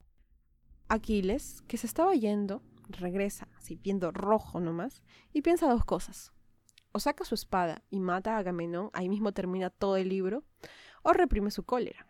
Aquiles, 0.90 1.62
que 1.68 1.78
se 1.78 1.86
estaba 1.86 2.14
yendo, 2.14 2.62
regresa, 2.90 3.48
así 3.56 3.76
viendo 3.76 4.10
rojo 4.10 4.60
nomás, 4.60 5.02
y 5.32 5.40
piensa 5.40 5.66
dos 5.66 5.86
cosas. 5.86 6.34
O 6.92 7.00
saca 7.00 7.24
su 7.24 7.34
espada 7.34 7.82
y 7.88 7.98
mata 7.98 8.36
a 8.36 8.40
Agamenón, 8.40 8.90
ahí 8.92 9.08
mismo 9.08 9.32
termina 9.32 9.70
todo 9.70 9.96
el 9.96 10.10
libro, 10.10 10.44
o 11.02 11.14
reprime 11.14 11.50
su 11.50 11.62
cólera. 11.62 12.09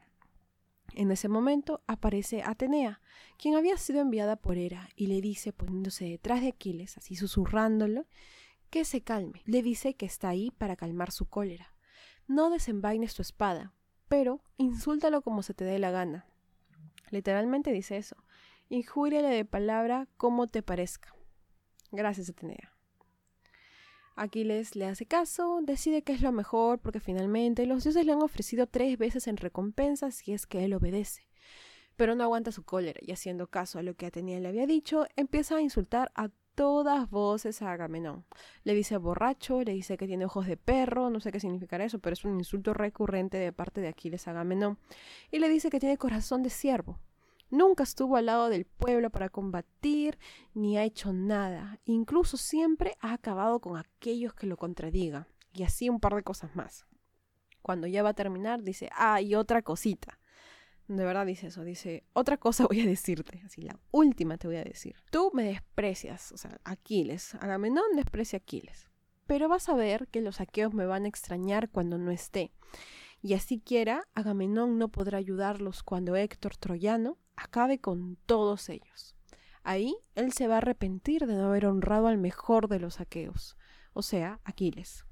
En 0.95 1.11
ese 1.11 1.29
momento 1.29 1.83
aparece 1.87 2.43
Atenea, 2.43 3.01
quien 3.39 3.55
había 3.57 3.77
sido 3.77 4.01
enviada 4.01 4.37
por 4.37 4.59
Hera, 4.59 4.89
y 4.97 5.07
le 5.07 5.21
dice, 5.21 5.53
poniéndose 5.53 6.05
detrás 6.05 6.41
de 6.41 6.49
Aquiles, 6.49 6.97
así 6.99 7.17
susurrándolo, 7.17 8.07
que 8.71 8.85
se 8.85 9.03
calme. 9.03 9.43
Le 9.45 9.63
dice 9.63 9.95
que 9.95 10.07
está 10.07 10.29
ahí 10.29 10.51
para 10.51 10.77
calmar 10.77 11.11
su 11.11 11.27
cólera. 11.27 11.75
No 12.27 12.51
desenvaines 12.51 13.15
tu 13.15 13.23
espada, 13.23 13.73
pero 14.09 14.41
insúltalo 14.57 15.23
como 15.23 15.43
se 15.43 15.55
te 15.55 15.65
dé 15.65 15.79
la 15.79 15.91
gana. 15.91 16.27
Literalmente 17.11 17.73
dice 17.73 17.97
eso. 17.97 18.17
Injúriale 18.69 19.29
de 19.29 19.45
palabra 19.45 20.07
como 20.17 20.47
te 20.47 20.63
parezca. 20.63 21.15
Gracias, 21.91 22.31
Atenea. 22.31 22.73
Aquiles 24.21 24.77
le 24.77 24.85
hace 24.85 25.07
caso, 25.07 25.61
decide 25.63 26.03
que 26.03 26.13
es 26.13 26.21
lo 26.21 26.31
mejor 26.31 26.79
porque 26.79 27.01
finalmente 27.01 27.65
los 27.65 27.85
dioses 27.85 28.05
le 28.05 28.13
han 28.13 28.21
ofrecido 28.21 28.67
tres 28.67 28.99
veces 28.99 29.27
en 29.27 29.39
recompensa 29.39 30.11
si 30.11 30.35
es 30.35 30.47
que 30.47 30.63
él 30.63 30.75
obedece. 30.75 31.27
Pero 31.97 32.15
no 32.15 32.25
aguanta 32.25 32.53
su 32.53 32.63
cólera 32.63 33.01
y 33.03 33.13
haciendo 33.13 33.47
caso 33.47 33.79
a 33.79 33.83
lo 33.83 33.95
que 33.95 34.05
Atenea 34.05 34.39
le 34.39 34.49
había 34.49 34.67
dicho, 34.67 35.07
empieza 35.17 35.57
a 35.57 35.63
insultar 35.63 36.13
a 36.15 36.29
todas 36.55 37.09
voces 37.09 37.63
a 37.63 37.73
Agamenón. 37.73 38.27
Le 38.65 38.75
dice 38.75 38.99
borracho, 38.99 39.63
le 39.63 39.73
dice 39.73 39.97
que 39.97 40.07
tiene 40.07 40.27
ojos 40.27 40.47
de 40.47 40.59
perro, 40.59 41.09
no 41.09 41.21
sé 41.21 41.33
qué 41.33 41.41
significará 41.41 41.85
eso, 41.85 41.99
pero 41.99 42.13
es 42.13 42.25
un 42.27 42.39
insulto 42.39 42.75
recurrente 42.75 43.39
de 43.39 43.53
parte 43.55 43.81
de 43.81 43.89
Aquiles 43.89 44.29
a 44.29 44.33
Agamenón. 44.33 44.77
Y 45.31 45.39
le 45.39 45.49
dice 45.49 45.71
que 45.71 45.81
tiene 45.81 45.97
corazón 45.97 46.43
de 46.43 46.51
siervo. 46.51 46.99
Nunca 47.51 47.83
estuvo 47.83 48.17
al 48.17 48.27
lado 48.27 48.49
del 48.49 48.65
pueblo 48.65 49.11
para 49.11 49.29
combatir, 49.29 50.19
ni 50.55 50.79
ha 50.79 50.85
hecho 50.85 51.13
nada. 51.13 51.81
Incluso 51.85 52.37
siempre 52.37 52.97
ha 53.01 53.13
acabado 53.13 53.61
con 53.61 53.77
aquellos 53.77 54.35
que 54.35 54.47
lo 54.47 54.57
contradigan. 54.57 55.27
Y 55.53 55.65
así 55.65 55.89
un 55.89 55.99
par 55.99 56.15
de 56.15 56.23
cosas 56.23 56.55
más. 56.55 56.87
Cuando 57.61 57.89
ya 57.89 58.03
va 58.03 58.11
a 58.11 58.15
terminar, 58.15 58.63
dice, 58.63 58.89
ah, 58.95 59.21
y 59.21 59.35
otra 59.35 59.63
cosita. 59.63 60.21
De 60.87 61.05
verdad 61.05 61.27
dice 61.27 61.49
eso, 61.49 61.63
dice, 61.63 62.05
otra 62.13 62.37
cosa 62.37 62.67
voy 62.69 62.81
a 62.81 62.87
decirte, 62.87 63.43
así 63.45 63.63
la 63.63 63.79
última 63.91 64.39
te 64.39 64.47
voy 64.47 64.57
a 64.57 64.65
decir. 64.65 64.97
Tú 65.11 65.31
me 65.35 65.45
desprecias, 65.45 66.33
o 66.33 66.37
sea, 66.37 66.59
Aquiles, 66.65 67.35
Agamenón 67.37 67.97
desprecia 67.97 68.39
a 68.39 68.43
Aquiles. 68.43 68.91
Pero 69.27 69.49
vas 69.49 69.69
a 69.69 69.75
ver 69.75 70.09
que 70.09 70.21
los 70.21 70.41
aqueos 70.41 70.75
me 70.75 70.87
van 70.87 71.05
a 71.05 71.09
extrañar 71.09 71.71
cuando 71.71 71.99
no 71.99 72.11
esté. 72.11 72.53
Y 73.23 73.35
así 73.35 73.61
quiera, 73.61 74.09
Agamenón 74.15 74.79
no 74.79 74.89
podrá 74.89 75.19
ayudarlos 75.19 75.83
cuando 75.83 76.17
Héctor 76.17 76.57
Troyano 76.57 77.19
acabe 77.41 77.79
con 77.79 78.17
todos 78.27 78.69
ellos. 78.69 79.17
Ahí 79.63 79.97
él 80.15 80.33
se 80.33 80.47
va 80.47 80.55
a 80.55 80.59
arrepentir 80.59 81.27
de 81.27 81.35
no 81.35 81.47
haber 81.47 81.67
honrado 81.67 82.07
al 82.07 82.19
mejor 82.19 82.69
de 82.69 82.81
los 82.81 83.01
aqueos, 83.01 83.57
o 83.93 84.03
sea, 84.03 84.41
Aquiles. 84.45 85.05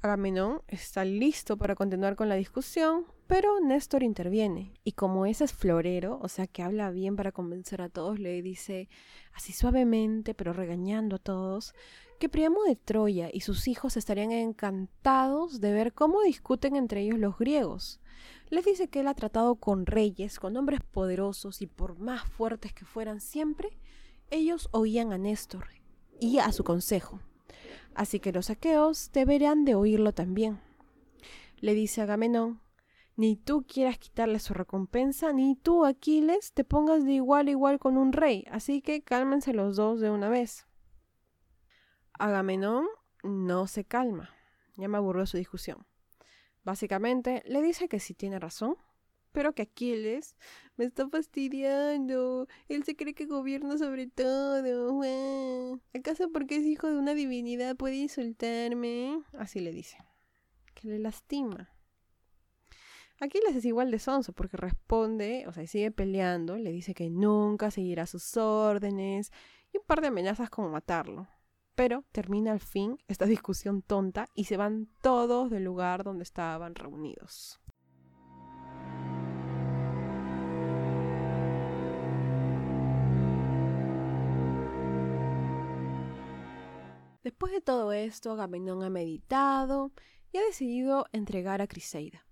Agamenón 0.00 0.60
está 0.68 1.04
listo 1.04 1.56
para 1.56 1.74
continuar 1.74 2.14
con 2.14 2.28
la 2.28 2.34
discusión, 2.34 3.06
pero 3.26 3.58
Néstor 3.60 4.02
interviene, 4.02 4.74
y 4.84 4.92
como 4.92 5.24
ese 5.24 5.44
es 5.44 5.54
florero, 5.54 6.18
o 6.20 6.28
sea 6.28 6.46
que 6.46 6.62
habla 6.62 6.90
bien 6.90 7.16
para 7.16 7.32
convencer 7.32 7.80
a 7.80 7.88
todos, 7.88 8.18
le 8.18 8.42
dice, 8.42 8.90
así 9.32 9.54
suavemente, 9.54 10.34
pero 10.34 10.52
regañando 10.52 11.16
a 11.16 11.20
todos, 11.20 11.74
que 12.20 12.28
Priamo 12.28 12.64
de 12.64 12.76
Troya 12.76 13.30
y 13.32 13.40
sus 13.40 13.66
hijos 13.66 13.96
estarían 13.96 14.30
encantados 14.30 15.60
de 15.60 15.72
ver 15.72 15.94
cómo 15.94 16.22
discuten 16.22 16.76
entre 16.76 17.00
ellos 17.00 17.18
los 17.18 17.38
griegos. 17.38 18.00
Les 18.54 18.64
dice 18.64 18.88
que 18.88 19.00
él 19.00 19.08
ha 19.08 19.14
tratado 19.14 19.56
con 19.56 19.84
reyes, 19.84 20.38
con 20.38 20.56
hombres 20.56 20.80
poderosos, 20.80 21.60
y 21.60 21.66
por 21.66 21.98
más 21.98 22.22
fuertes 22.22 22.72
que 22.72 22.84
fueran 22.84 23.20
siempre, 23.20 23.76
ellos 24.30 24.68
oían 24.70 25.12
a 25.12 25.18
Néstor 25.18 25.66
y 26.20 26.38
a 26.38 26.52
su 26.52 26.62
consejo 26.62 27.20
así 27.94 28.20
que 28.20 28.32
los 28.32 28.50
aqueos 28.50 29.10
deberán 29.12 29.64
de 29.64 29.74
oírlo 29.74 30.12
también. 30.12 30.60
Le 31.56 31.74
dice 31.74 32.02
Agamenón, 32.02 32.60
ni 33.16 33.36
tú 33.36 33.64
quieras 33.66 33.98
quitarle 33.98 34.40
su 34.40 34.54
recompensa, 34.54 35.32
ni 35.32 35.54
tú, 35.54 35.84
Aquiles, 35.84 36.52
te 36.52 36.64
pongas 36.64 37.04
de 37.04 37.12
igual 37.12 37.46
a 37.46 37.50
igual 37.50 37.78
con 37.78 37.96
un 37.96 38.12
rey, 38.12 38.44
así 38.50 38.82
que 38.82 39.02
cálmense 39.02 39.54
los 39.54 39.76
dos 39.76 40.00
de 40.00 40.10
una 40.10 40.28
vez. 40.28 40.66
Agamenón 42.18 42.86
no 43.22 43.66
se 43.66 43.84
calma, 43.84 44.30
ya 44.76 44.88
me 44.88 44.96
aburrió 44.96 45.26
su 45.26 45.36
discusión. 45.36 45.86
Básicamente 46.64 47.42
le 47.46 47.62
dice 47.62 47.88
que 47.88 48.00
sí 48.00 48.14
tiene 48.14 48.38
razón, 48.38 48.76
pero 49.32 49.52
que 49.52 49.62
Aquiles 49.62 50.34
me 50.76 50.86
está 50.86 51.08
fastidiando. 51.08 52.48
Él 52.68 52.84
se 52.84 52.96
cree 52.96 53.14
que 53.14 53.26
gobierna 53.26 53.76
sobre 53.76 54.06
todo. 54.06 55.78
¿Acaso 55.94 56.30
porque 56.32 56.56
es 56.56 56.64
hijo 56.64 56.88
de 56.88 56.98
una 56.98 57.14
divinidad 57.14 57.76
puede 57.76 57.96
insultarme? 57.96 59.20
Así 59.38 59.60
le 59.60 59.72
dice. 59.72 59.98
Que 60.74 60.88
le 60.88 60.98
lastima. 60.98 61.70
Aquiles 63.20 63.54
es 63.56 63.64
igual 63.64 63.90
de 63.90 63.98
sonso 63.98 64.32
porque 64.32 64.56
responde, 64.56 65.44
o 65.46 65.52
sea, 65.52 65.66
sigue 65.66 65.90
peleando, 65.90 66.56
le 66.56 66.72
dice 66.72 66.94
que 66.94 67.10
nunca 67.10 67.70
seguirá 67.70 68.06
sus 68.06 68.36
órdenes 68.36 69.32
y 69.72 69.78
un 69.78 69.84
par 69.84 70.00
de 70.00 70.08
amenazas 70.08 70.50
como 70.50 70.68
matarlo. 70.68 71.28
Pero 71.74 72.04
termina 72.12 72.52
al 72.52 72.60
fin 72.60 72.98
esta 73.08 73.26
discusión 73.26 73.82
tonta 73.82 74.28
y 74.34 74.44
se 74.44 74.56
van 74.56 74.88
todos 75.02 75.50
del 75.50 75.64
lugar 75.64 76.04
donde 76.04 76.22
estaban 76.22 76.74
reunidos. 76.74 77.60
Después 87.24 87.52
de 87.52 87.62
todo 87.62 87.92
esto, 87.92 88.32
Agamenón 88.32 88.82
ha 88.82 88.90
meditado 88.90 89.92
y 90.30 90.36
ha 90.36 90.42
decidido 90.42 91.06
entregar 91.12 91.62
a 91.62 91.66
Criseida. 91.66 92.26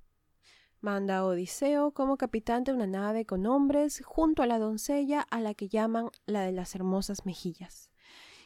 Manda 0.80 1.18
a 1.18 1.24
Odiseo 1.24 1.92
como 1.92 2.18
capitán 2.18 2.64
de 2.64 2.72
una 2.74 2.86
nave 2.86 3.24
con 3.24 3.46
hombres 3.46 4.02
junto 4.04 4.42
a 4.42 4.46
la 4.46 4.58
doncella 4.58 5.22
a 5.22 5.40
la 5.40 5.54
que 5.54 5.68
llaman 5.68 6.10
la 6.26 6.42
de 6.42 6.52
las 6.52 6.74
hermosas 6.74 7.24
mejillas. 7.24 7.90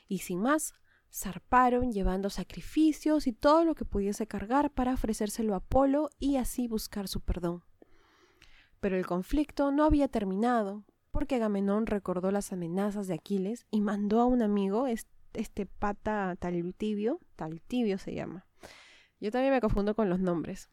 Y 0.07 0.19
sin 0.19 0.41
más, 0.41 0.73
zarparon 1.17 1.93
llevando 1.93 2.29
sacrificios 2.29 3.27
y 3.27 3.33
todo 3.33 3.65
lo 3.65 3.75
que 3.75 3.87
pudiese 3.87 4.27
cargar 4.27 4.71
para 4.71 4.93
ofrecérselo 4.93 5.55
a 5.55 5.59
Apolo 5.59 6.11
y 6.19 6.37
así 6.37 6.69
buscar 6.69 7.09
su 7.09 7.23
perdón. 7.23 7.65
Pero 8.81 8.97
el 8.97 9.07
conflicto 9.07 9.73
no 9.73 9.85
había 9.85 10.09
terminado, 10.09 10.85
porque 11.11 11.37
Agamenón 11.37 11.87
recordó 11.87 12.31
las 12.31 12.53
amenazas 12.53 13.07
de 13.07 13.15
Aquiles 13.15 13.67
y 13.71 13.81
mandó 13.81 14.21
a 14.21 14.27
un 14.27 14.43
amigo, 14.43 14.87
este 14.87 15.65
pata 15.65 16.37
tal 16.39 16.75
tibio, 16.75 17.21
tal 17.35 17.63
tibio 17.63 17.97
se 17.97 18.15
llama. 18.15 18.45
Yo 19.19 19.31
también 19.31 19.55
me 19.55 19.63
confundo 19.63 19.95
con 19.95 20.11
los 20.11 20.21
nombres. 20.21 20.69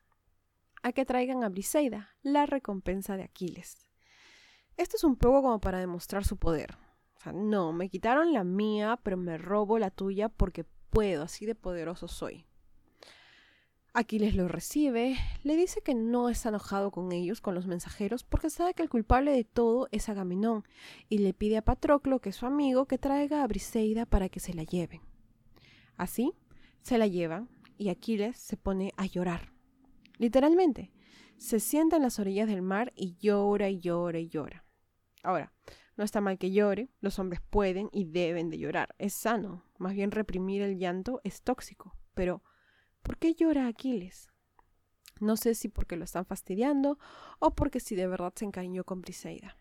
A 0.82 0.92
que 0.92 1.06
traigan 1.06 1.46
a 1.46 1.50
Briseida, 1.50 2.10
la 2.22 2.46
recompensa 2.46 3.16
de 3.16 3.24
Aquiles. 3.24 3.88
Esto 4.76 4.98
es 4.98 5.06
un 5.06 5.16
poco 5.16 5.42
como 5.42 5.62
para 5.62 5.80
demostrar 5.80 6.26
su 6.26 6.36
poder. 6.36 6.78
No, 7.32 7.72
me 7.72 7.90
quitaron 7.90 8.34
la 8.34 8.44
mía, 8.44 9.00
pero 9.02 9.18
me 9.18 9.38
robo 9.38 9.80
la 9.80 9.92
tuya 9.92 10.30
porque 10.30 10.66
puedo, 10.90 11.24
así 11.24 11.46
de 11.46 11.56
poderoso 11.56 12.08
soy. 12.08 12.46
Aquiles 13.96 14.36
lo 14.36 14.48
recibe, 14.48 15.16
le 15.44 15.56
dice 15.56 15.82
que 15.82 15.94
no 15.94 16.28
está 16.28 16.50
enojado 16.50 16.90
con 16.90 17.12
ellos, 17.12 17.42
con 17.42 17.54
los 17.54 17.68
mensajeros, 17.68 18.24
porque 18.24 18.50
sabe 18.50 18.74
que 18.74 18.82
el 18.82 18.90
culpable 18.90 19.32
de 19.32 19.44
todo 19.44 19.88
es 19.92 20.10
Agamenón, 20.10 20.64
y 21.10 21.20
le 21.20 21.36
pide 21.36 21.58
a 21.58 21.62
Patroclo, 21.62 22.20
que 22.20 22.30
es 22.30 22.36
su 22.36 22.48
amigo, 22.48 22.88
que 22.88 22.98
traiga 22.98 23.44
a 23.44 23.48
Briseida 23.48 24.08
para 24.08 24.30
que 24.30 24.40
se 24.40 24.56
la 24.56 24.64
lleven. 24.64 25.02
Así, 25.96 26.34
se 26.82 26.98
la 26.98 27.06
llevan, 27.06 27.50
y 27.78 27.90
Aquiles 27.90 28.36
se 28.36 28.58
pone 28.58 28.94
a 28.98 29.06
llorar. 29.06 29.54
Literalmente, 30.18 30.92
se 31.38 31.60
sienta 31.60 31.98
en 31.98 32.02
las 32.02 32.18
orillas 32.18 32.48
del 32.48 32.64
mar 32.64 32.94
y 32.96 33.16
llora 33.20 33.70
y 33.70 33.80
llora 33.80 34.18
y 34.18 34.28
llora. 34.28 34.66
Ahora, 35.22 35.54
no 35.98 36.04
está 36.04 36.22
mal 36.22 36.38
que 36.38 36.52
llore, 36.52 36.90
los 37.02 37.20
hombres 37.20 37.42
pueden 37.50 37.90
y 37.92 38.06
deben 38.06 38.50
de 38.50 38.58
llorar, 38.58 38.96
es 38.98 39.14
sano, 39.14 39.64
más 39.78 39.94
bien 39.94 40.12
reprimir 40.12 40.62
el 40.62 40.78
llanto 40.78 41.22
es 41.24 41.42
tóxico, 41.42 41.96
pero 42.14 42.44
¿Por 43.04 43.18
qué 43.18 43.36
llora 43.36 43.68
Aquiles? 43.68 44.32
No 45.20 45.36
sé 45.36 45.56
si 45.56 45.68
porque 45.68 45.98
lo 45.98 46.06
están 46.06 46.26
fastidiando 46.26 46.98
o 47.40 47.54
porque 47.54 47.82
si 47.82 47.96
de 47.96 48.08
verdad 48.08 48.32
se 48.34 48.46
encariñó 48.46 48.86
con 48.86 49.02
Briseida. 49.02 49.58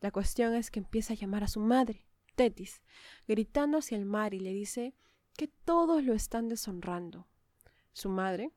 La 0.00 0.10
cuestión 0.10 0.54
es 0.54 0.70
que 0.70 0.80
empieza 0.80 1.12
a 1.12 1.16
llamar 1.16 1.44
a 1.44 1.48
su 1.48 1.60
madre, 1.60 2.06
Tetis, 2.36 2.82
gritando 3.28 3.78
hacia 3.78 3.98
el 3.98 4.06
mar 4.06 4.32
y 4.32 4.40
le 4.40 4.54
dice 4.54 4.94
que 5.36 5.46
todos 5.46 6.02
lo 6.02 6.14
están 6.14 6.48
deshonrando. 6.48 7.28
Su 7.92 8.08
madre, 8.08 8.50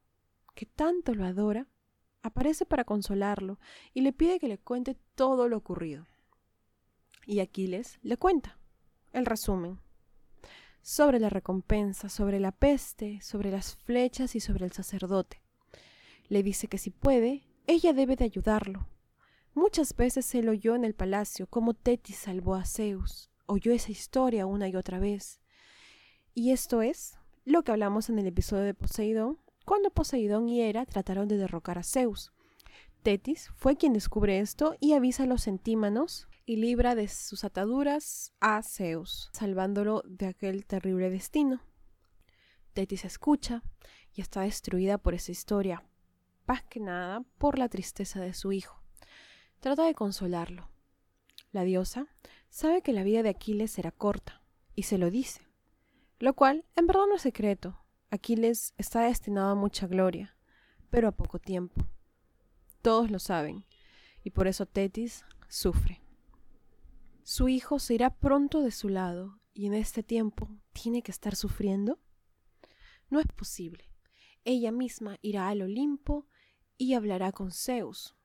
que 0.55 0.65
tanto 0.65 1.13
lo 1.13 1.25
adora, 1.25 1.67
aparece 2.23 2.65
para 2.65 2.85
consolarlo 2.85 3.59
y 3.93 4.01
le 4.01 4.13
pide 4.13 4.39
que 4.39 4.47
le 4.47 4.57
cuente 4.57 4.97
todo 5.15 5.49
lo 5.49 5.57
ocurrido. 5.57 6.07
Y 7.27 7.41
Aquiles 7.41 7.99
le 8.03 8.15
cuenta 8.15 8.57
el 9.11 9.25
resumen 9.25 9.79
sobre 10.81 11.19
la 11.19 11.29
recompensa, 11.29 12.07
sobre 12.07 12.39
la 12.39 12.53
peste, 12.53 13.19
sobre 13.21 13.51
las 13.51 13.75
flechas 13.75 14.33
y 14.33 14.39
sobre 14.39 14.65
el 14.65 14.71
sacerdote. 14.71 15.41
Le 16.29 16.41
dice 16.41 16.69
que 16.69 16.77
si 16.77 16.89
puede, 16.89 17.43
ella 17.67 17.91
debe 17.91 18.15
de 18.15 18.23
ayudarlo. 18.23 18.87
Muchas 19.53 19.93
veces 19.93 20.33
él 20.35 20.47
oyó 20.47 20.73
en 20.75 20.85
el 20.85 20.93
palacio 20.93 21.47
cómo 21.47 21.73
Tetis 21.73 22.15
salvó 22.15 22.55
a 22.55 22.65
Zeus, 22.65 23.29
oyó 23.45 23.73
esa 23.73 23.91
historia 23.91 24.45
una 24.45 24.69
y 24.69 24.77
otra 24.77 24.97
vez. 24.97 25.41
Y 26.33 26.51
esto 26.51 26.81
es 26.81 27.17
lo 27.43 27.63
que 27.63 27.73
hablamos 27.73 28.07
en 28.09 28.19
el 28.19 28.27
episodio 28.27 28.63
de 28.63 28.73
Poseidón, 28.73 29.37
cuando 29.65 29.89
Poseidón 29.89 30.47
y 30.47 30.61
Hera 30.61 30.85
trataron 30.85 31.27
de 31.27 31.35
derrocar 31.35 31.77
a 31.77 31.83
Zeus. 31.83 32.31
Tetis 33.03 33.49
fue 33.57 33.75
quien 33.75 33.91
descubre 33.91 34.39
esto 34.39 34.77
y 34.79 34.93
avisa 34.93 35.23
a 35.23 35.27
los 35.27 35.43
centímanos 35.43 36.29
y 36.47 36.55
libra 36.55 36.95
de 36.95 37.09
sus 37.09 37.43
ataduras 37.43 38.31
a 38.39 38.63
Zeus, 38.63 39.29
salvándolo 39.33 40.01
de 40.05 40.27
aquel 40.27 40.65
terrible 40.65 41.09
destino. 41.09 41.61
Tetis 42.71 43.03
escucha 43.03 43.63
y 44.13 44.21
está 44.21 44.43
destruida 44.43 44.97
por 44.97 45.13
esa 45.13 45.33
historia, 45.33 45.83
más 46.47 46.63
que 46.63 46.79
nada 46.79 47.25
por 47.37 47.59
la 47.59 47.67
tristeza 47.67 48.21
de 48.21 48.33
su 48.33 48.53
hijo. 48.53 48.81
Trata 49.59 49.83
de 49.83 49.93
consolarlo. 49.93 50.69
La 51.51 51.63
diosa 51.63 52.07
sabe 52.49 52.81
que 52.81 52.93
la 52.93 53.03
vida 53.03 53.23
de 53.23 53.29
Aquiles 53.29 53.71
será 53.71 53.91
corta 53.91 54.41
y 54.73 54.83
se 54.83 54.97
lo 54.97 55.11
dice, 55.11 55.41
lo 56.17 56.33
cual 56.33 56.63
en 56.77 56.87
verdad 56.87 57.07
no 57.09 57.15
es 57.15 57.23
secreto. 57.23 57.77
Aquiles 58.09 58.73
está 58.77 59.01
destinado 59.01 59.49
a 59.49 59.55
mucha 59.55 59.85
gloria, 59.85 60.37
pero 60.89 61.09
a 61.09 61.11
poco 61.11 61.39
tiempo. 61.39 61.85
Todos 62.81 63.11
lo 63.11 63.19
saben, 63.19 63.65
y 64.23 64.29
por 64.29 64.47
eso 64.47 64.65
Tetis 64.65 65.25
sufre. 65.49 66.06
Su 67.29 67.49
hijo 67.49 67.77
se 67.77 67.93
irá 67.93 68.09
pronto 68.09 68.61
de 68.61 68.71
su 68.71 68.87
lado, 68.87 69.41
y 69.53 69.65
en 69.65 69.73
este 69.73 70.01
tiempo 70.01 70.47
tiene 70.71 71.01
que 71.01 71.11
estar 71.11 71.35
sufriendo. 71.35 71.99
No 73.09 73.19
es 73.19 73.27
posible. 73.27 73.91
Ella 74.45 74.71
misma 74.71 75.17
irá 75.21 75.49
al 75.49 75.61
Olimpo 75.61 76.25
y 76.77 76.93
hablará 76.93 77.33
con 77.33 77.51
Zeus. 77.51 78.15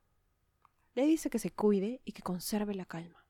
Le 0.95 1.05
dice 1.05 1.31
que 1.31 1.41
se 1.41 1.51
cuide 1.51 2.01
y 2.05 2.13
que 2.13 2.23
conserve 2.23 2.77
la 2.77 2.85
calma. 2.85 3.27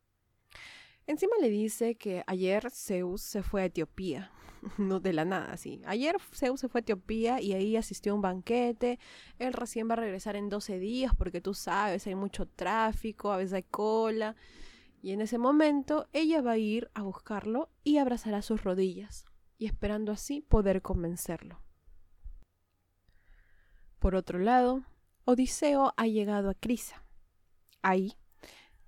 Encima 1.07 1.37
le 1.41 1.49
dice 1.49 1.95
que 1.95 2.23
ayer 2.27 2.71
Zeus 2.71 3.23
se 3.23 3.43
fue 3.43 3.63
a 3.63 3.65
Etiopía, 3.65 4.31
no 4.77 5.01
de 5.01 5.15
la 5.15 5.25
nada, 5.25 5.57
sí. 5.57 5.81
Ayer 5.87 6.17
Zeus 6.35 6.61
se 6.61 6.69
fue 6.69 6.81
a 6.81 6.83
Etiopía 6.83 7.41
y 7.41 7.55
ahí 7.55 7.79
asistió 7.79 8.13
a 8.13 8.17
un 8.17 8.21
banquete. 8.21 8.99
Él 9.39 9.55
recién 9.55 9.89
va 9.89 9.95
a 9.95 9.97
regresar 9.97 10.37
en 10.37 10.51
12 10.51 10.79
días 10.79 11.15
porque 11.17 11.41
tú 11.41 11.55
sabes, 11.55 12.07
hay 12.07 12.15
mucho 12.15 12.45
tráfico, 12.45 13.33
a 13.33 13.39
veces 13.39 13.55
hay 13.55 13.63
cola. 13.63 14.37
Y 15.03 15.13
en 15.13 15.21
ese 15.21 15.37
momento 15.37 16.09
ella 16.13 16.41
va 16.41 16.53
a 16.53 16.59
ir 16.59 16.91
a 16.95 17.03
buscarlo 17.03 17.69
y 17.85 17.99
abrazará 17.99 18.41
sus 18.41 18.63
rodillas, 18.63 19.27
y 19.59 19.67
esperando 19.67 20.13
así 20.13 20.41
poder 20.41 20.81
convencerlo. 20.81 21.61
Por 23.99 24.15
otro 24.15 24.39
lado, 24.39 24.85
Odiseo 25.25 25.93
ha 25.97 26.07
llegado 26.07 26.49
a 26.49 26.55
Crisa. 26.55 27.05
Ahí, 27.83 28.17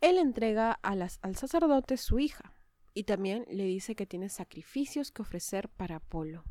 él 0.01 0.19
entrega 0.19 0.73
al 0.73 1.37
sacerdote 1.37 1.97
su 1.97 2.19
hija 2.19 2.55
y 2.95 3.05
también 3.05 3.45
le 3.51 3.65
dice 3.65 3.97
que 3.97 4.07
tiene 4.07 4.29
sacrificios 4.29 5.11
que 5.11 5.23
ofrecer 5.23 5.69
para 5.69 5.97
Apolo. 5.97 6.45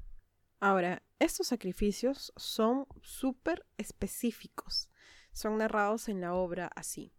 Ahora, 0.60 1.04
estos 1.20 1.48
sacrificios 1.48 2.34
son 2.36 2.86
súper 3.02 3.66
específicos. 3.78 4.90
Son 5.32 5.58
narrados 5.58 6.10
en 6.10 6.22
la 6.22 6.34
obra 6.34 6.70
así. 6.76 7.14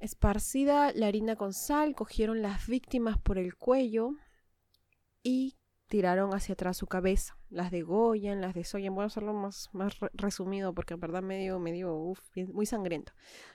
Esparcida 0.00 0.92
la 0.92 1.08
harina 1.08 1.34
con 1.34 1.52
sal, 1.52 1.96
cogieron 1.96 2.40
las 2.40 2.68
víctimas 2.68 3.18
por 3.18 3.36
el 3.36 3.56
cuello 3.56 4.12
y 5.24 5.56
tiraron 5.88 6.34
hacia 6.34 6.52
atrás 6.52 6.76
su 6.76 6.86
cabeza. 6.86 7.36
Las 7.50 7.72
degollan, 7.72 8.40
las 8.40 8.54
desollan. 8.54 8.94
Voy 8.94 9.02
a 9.02 9.06
hacerlo 9.06 9.32
más, 9.32 9.70
más 9.72 9.96
resumido 10.12 10.72
porque 10.72 10.94
en 10.94 11.00
verdad 11.00 11.22
medio, 11.22 11.58
medio, 11.58 12.14
muy 12.52 12.66
sangriento. 12.66 13.12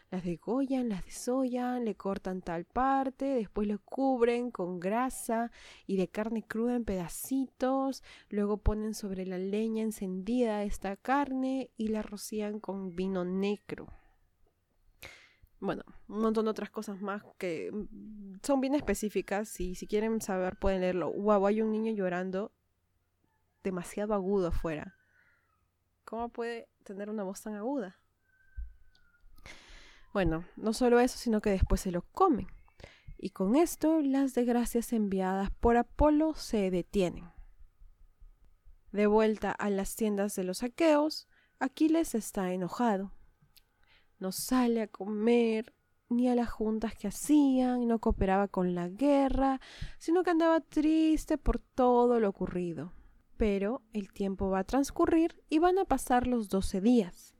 Las 0.09 0.25
degollan, 0.25 0.89
las 0.89 1.05
desollan, 1.05 1.85
le 1.85 1.95
cortan 1.95 2.41
tal 2.41 2.65
parte, 2.65 3.25
después 3.25 3.67
lo 3.67 3.79
cubren 3.79 4.51
con 4.51 4.81
grasa 4.81 5.49
y 5.87 5.95
de 5.95 6.09
carne 6.09 6.43
cruda 6.43 6.75
en 6.75 6.83
pedacitos. 6.83 8.03
Luego 8.29 8.57
ponen 8.57 8.95
sobre 8.95 9.25
la 9.25 9.37
leña 9.37 9.83
encendida 9.83 10.63
esta 10.63 10.97
carne 10.97 11.71
y 11.77 11.87
la 11.87 12.01
rocían 12.01 12.59
con 12.59 12.95
vino 12.95 13.23
negro 13.23 13.87
bueno, 15.63 15.83
un 16.09 16.19
montón 16.19 16.43
de 16.43 16.51
otras 16.51 16.69
cosas 16.69 17.01
más 17.01 17.23
que 17.37 17.71
mm, 17.71 18.39
son 18.43 18.59
bien 18.59 18.75
específicas 18.75 19.61
y 19.61 19.75
si 19.75 19.87
quieren 19.87 20.19
saber 20.19 20.57
pueden 20.57 20.81
leerlo. 20.81 21.11
Wow, 21.13 21.47
hay 21.47 21.61
un 21.61 21.71
niño 21.71 21.93
llorando 21.93 22.51
demasiado 23.63 24.13
agudo 24.13 24.47
afuera. 24.47 24.97
¿Cómo 26.03 26.27
puede 26.27 26.67
tener 26.83 27.09
una 27.09 27.23
voz 27.23 27.41
tan 27.41 27.55
aguda? 27.55 27.97
Bueno, 30.11 30.43
no 30.57 30.73
solo 30.73 30.99
eso, 30.99 31.17
sino 31.17 31.39
que 31.39 31.51
después 31.51 31.79
se 31.79 31.91
lo 31.91 32.01
comen. 32.11 32.47
Y 33.17 33.29
con 33.29 33.55
esto 33.55 34.01
las 34.01 34.33
desgracias 34.33 34.91
enviadas 34.91 35.49
por 35.49 35.77
Apolo 35.77 36.33
se 36.35 36.71
detienen. 36.71 37.31
De 38.91 39.07
vuelta 39.07 39.51
a 39.51 39.69
las 39.69 39.95
tiendas 39.95 40.35
de 40.35 40.43
los 40.43 40.61
aqueos, 40.61 41.29
Aquiles 41.57 42.15
está 42.15 42.51
enojado 42.51 43.13
no 44.23 44.31
sale 44.31 44.81
a 44.81 44.87
comer 44.87 45.75
ni 46.07 46.29
a 46.29 46.35
las 46.35 46.49
juntas 46.49 46.95
que 46.95 47.09
hacían, 47.09 47.89
no 47.89 47.99
cooperaba 47.99 48.47
con 48.47 48.73
la 48.73 48.87
guerra, 48.87 49.59
sino 49.99 50.23
que 50.23 50.29
andaba 50.29 50.61
triste 50.61 51.37
por 51.37 51.59
todo 51.59 52.21
lo 52.21 52.29
ocurrido. 52.29 52.93
Pero 53.35 53.81
el 53.91 54.13
tiempo 54.13 54.49
va 54.49 54.59
a 54.59 54.63
transcurrir 54.63 55.43
y 55.49 55.59
van 55.59 55.77
a 55.77 55.83
pasar 55.83 56.25
los 56.25 56.47
doce 56.47 56.79
días. 56.79 57.35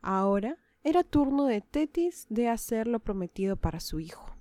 Ahora 0.00 0.56
era 0.84 1.02
turno 1.02 1.46
de 1.46 1.62
Tetis 1.62 2.28
de 2.30 2.48
hacer 2.48 2.86
lo 2.86 3.00
prometido 3.00 3.56
para 3.56 3.80
su 3.80 3.98
hijo. 3.98 4.36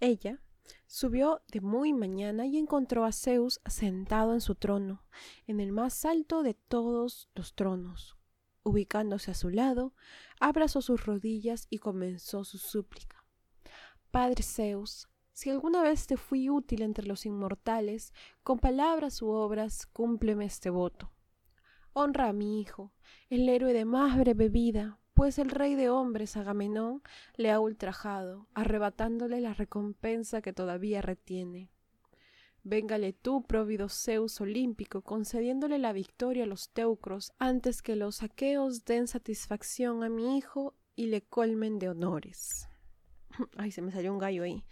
Ella 0.00 0.40
subió 0.86 1.42
de 1.52 1.60
muy 1.60 1.92
mañana 1.92 2.46
y 2.46 2.56
encontró 2.56 3.04
a 3.04 3.12
Zeus 3.12 3.60
sentado 3.66 4.32
en 4.32 4.40
su 4.40 4.54
trono, 4.54 5.02
en 5.46 5.60
el 5.60 5.70
más 5.70 6.06
alto 6.06 6.42
de 6.42 6.54
todos 6.54 7.28
los 7.34 7.54
tronos, 7.54 8.16
Ubicándose 8.62 9.30
a 9.30 9.34
su 9.34 9.48
lado, 9.48 9.94
abrazó 10.38 10.82
sus 10.82 11.06
rodillas 11.06 11.66
y 11.70 11.78
comenzó 11.78 12.44
su 12.44 12.58
súplica. 12.58 13.24
Padre 14.10 14.42
Zeus, 14.42 15.08
si 15.32 15.48
alguna 15.48 15.82
vez 15.82 16.06
te 16.06 16.16
fui 16.16 16.50
útil 16.50 16.82
entre 16.82 17.06
los 17.06 17.24
inmortales, 17.24 18.12
con 18.42 18.58
palabras 18.58 19.22
u 19.22 19.28
obras 19.28 19.86
cúmpleme 19.86 20.44
este 20.44 20.68
voto. 20.68 21.12
Honra 21.92 22.28
a 22.28 22.32
mi 22.32 22.60
hijo, 22.60 22.92
el 23.30 23.48
héroe 23.48 23.72
de 23.72 23.84
más 23.84 24.18
breve 24.18 24.48
vida, 24.48 25.00
pues 25.14 25.38
el 25.38 25.50
rey 25.50 25.74
de 25.74 25.88
hombres 25.88 26.36
Agamenón 26.36 27.02
le 27.36 27.50
ha 27.50 27.60
ultrajado, 27.60 28.48
arrebatándole 28.54 29.40
la 29.40 29.54
recompensa 29.54 30.42
que 30.42 30.52
todavía 30.52 31.02
retiene. 31.02 31.70
Véngale 32.62 33.12
tú, 33.12 33.46
próvido 33.46 33.88
Zeus 33.88 34.40
olímpico, 34.40 35.02
concediéndole 35.02 35.78
la 35.78 35.92
victoria 35.92 36.44
a 36.44 36.46
los 36.46 36.70
teucros 36.70 37.32
antes 37.38 37.80
que 37.80 37.96
los 37.96 38.22
aqueos 38.22 38.84
den 38.84 39.08
satisfacción 39.08 40.04
a 40.04 40.08
mi 40.08 40.36
hijo 40.36 40.74
y 40.94 41.06
le 41.06 41.22
colmen 41.22 41.78
de 41.78 41.88
honores. 41.88 42.68
Ay, 43.56 43.70
se 43.70 43.80
me 43.80 43.92
salió 43.92 44.12
un 44.12 44.18
gallo 44.18 44.42
ahí. 44.42 44.64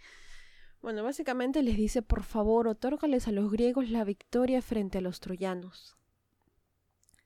Bueno, 0.81 1.03
básicamente 1.03 1.63
les 1.63 1.75
dice, 1.75 2.01
por 2.01 2.23
favor, 2.23 2.67
otórgales 2.67 3.27
a 3.27 3.31
los 3.31 3.51
griegos 3.51 3.89
la 3.89 4.03
victoria 4.03 4.61
frente 4.61 4.99
a 4.99 5.01
los 5.01 5.19
troyanos. 5.19 5.97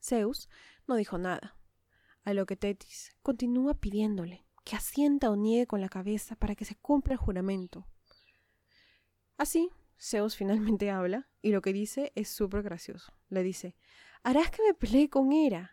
Zeus 0.02 0.50
no 0.88 0.96
dijo 0.96 1.18
nada, 1.18 1.56
a 2.24 2.34
lo 2.34 2.46
que 2.46 2.56
Tetis 2.56 3.16
continúa 3.22 3.74
pidiéndole 3.74 4.46
que 4.64 4.76
asienta 4.76 5.30
o 5.30 5.36
niegue 5.36 5.68
con 5.68 5.82
la 5.82 5.90
cabeza 5.90 6.36
para 6.36 6.56
que 6.56 6.66
se 6.66 6.76
cumpla 6.76 7.14
el 7.14 7.20
juramento. 7.20 7.86
Así, 9.38 9.70
Zeus 10.04 10.36
finalmente 10.36 10.90
habla 10.92 11.30
y 11.42 11.52
lo 11.52 11.62
que 11.62 11.74
dice 11.74 12.12
es 12.16 12.28
súper 12.30 12.64
gracioso. 12.64 13.14
Le 13.30 13.44
dice, 13.44 13.76
harás 14.24 14.52
que 14.52 14.64
me 14.64 14.74
pelee 14.74 15.10
con 15.10 15.32
Hera. 15.32 15.72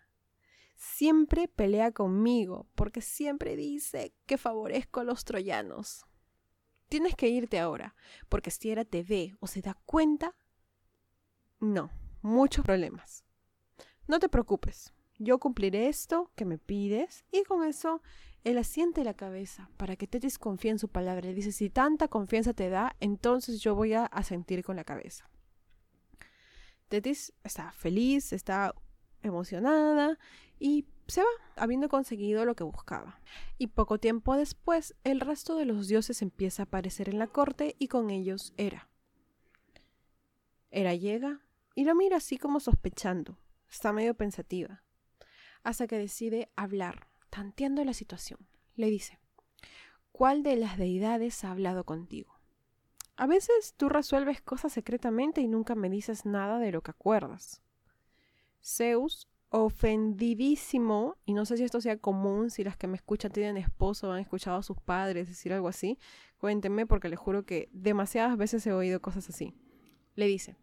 Siempre 0.77 1.49
pelea 1.49 1.93
conmigo 1.93 2.69
porque 2.75 3.03
siempre 3.03 3.57
dice 3.57 4.15
que 4.27 4.39
favorezco 4.39 5.01
a 5.01 5.05
los 5.05 5.25
troyanos. 5.25 6.07
Tienes 6.89 7.15
que 7.15 7.29
irte 7.29 7.59
ahora, 7.59 7.95
porque 8.29 8.51
si 8.51 8.71
Hera 8.71 8.85
te 8.85 9.03
ve 9.03 9.37
o 9.41 9.47
se 9.47 9.61
da 9.61 9.75
cuenta, 9.85 10.35
no, 11.61 11.91
muchos 12.23 12.65
problemas. 12.65 13.25
No 14.09 14.19
te 14.19 14.29
preocupes, 14.29 14.93
yo 15.19 15.39
cumpliré 15.39 15.89
esto 15.89 16.33
que 16.35 16.47
me 16.47 16.57
pides. 16.57 17.25
Y 17.31 17.45
con 17.45 17.63
eso 17.63 18.03
él 18.45 18.59
asiente 18.59 19.05
la 19.05 19.15
cabeza 19.15 19.71
para 19.77 19.97
que 19.97 20.07
Tetis 20.07 20.39
confíe 20.39 20.71
en 20.71 20.79
su 20.79 20.89
palabra. 20.89 21.23
Le 21.23 21.35
dice, 21.35 21.53
si 21.53 21.71
tanta 21.71 22.09
confianza 22.09 22.55
te 22.55 22.71
da, 22.71 22.97
entonces 23.01 23.61
yo 23.61 23.75
voy 23.75 23.93
a 23.93 24.07
asentir 24.07 24.65
con 24.65 24.77
la 24.77 24.85
cabeza. 24.85 25.29
Tetis 26.89 27.33
está 27.45 27.71
feliz, 27.73 28.33
está 28.33 28.75
emocionada 29.23 30.19
y 30.59 30.87
se 31.07 31.23
va, 31.23 31.29
habiendo 31.57 31.89
conseguido 31.89 32.45
lo 32.45 32.57
que 32.57 32.65
buscaba. 32.65 33.21
Y 33.59 33.69
poco 33.69 33.99
tiempo 33.99 34.37
después, 34.37 34.95
el 35.05 35.21
resto 35.21 35.57
de 35.57 35.67
los 35.67 35.89
dioses 35.89 36.23
empieza 36.23 36.63
a 36.63 36.65
aparecer 36.65 37.09
en 37.09 37.19
la 37.19 37.27
corte 37.27 37.77
y 37.79 37.89
con 37.89 38.11
ellos 38.11 38.55
Hera. 38.57 38.89
Hera 40.71 40.95
llega 40.95 41.41
y 41.75 41.85
lo 41.85 41.95
mira 41.95 42.17
así 42.17 42.39
como 42.39 42.61
sospechando. 42.61 43.39
Está 43.69 43.93
medio 43.93 44.15
pensativa. 44.15 44.83
Hasta 45.63 45.87
que 45.87 45.99
decide 45.99 46.51
hablar, 46.57 47.10
tanteando 47.31 47.85
la 47.85 47.95
situación. 47.95 48.41
Le 48.77 48.91
dice, 48.91 49.19
¿cuál 50.13 50.43
de 50.43 50.57
las 50.57 50.77
deidades 50.77 51.45
ha 51.45 51.53
hablado 51.53 51.85
contigo? 51.85 52.39
A 53.17 53.27
veces 53.27 53.75
tú 53.77 53.89
resuelves 53.89 54.41
cosas 54.41 54.73
secretamente 54.73 55.41
y 55.41 55.49
nunca 55.49 55.75
me 55.75 55.91
dices 55.91 56.27
nada 56.27 56.59
de 56.59 56.73
lo 56.73 56.83
que 56.83 56.91
acuerdas. 56.91 57.63
Zeus 58.63 59.29
ofendidísimo, 59.51 61.17
y 61.25 61.35
no 61.35 61.45
sé 61.45 61.57
si 61.57 61.65
esto 61.65 61.81
sea 61.81 61.99
común, 61.99 62.51
si 62.51 62.63
las 62.63 62.77
que 62.77 62.87
me 62.87 62.97
escuchan 62.97 63.33
tienen 63.33 63.57
esposo 63.57 64.09
o 64.09 64.13
han 64.13 64.21
escuchado 64.21 64.57
a 64.59 64.63
sus 64.63 64.81
padres 64.81 65.29
decir 65.29 65.53
algo 65.53 65.69
así, 65.69 65.99
cuéntenme 66.39 66.87
porque 66.87 67.09
les 67.09 67.19
juro 67.19 67.45
que 67.45 67.69
demasiadas 67.73 68.37
veces 68.37 68.67
he 68.67 68.73
oído 68.73 69.03
cosas 69.03 69.29
así. 69.29 69.55
Le 70.15 70.27
dice, 70.27 70.57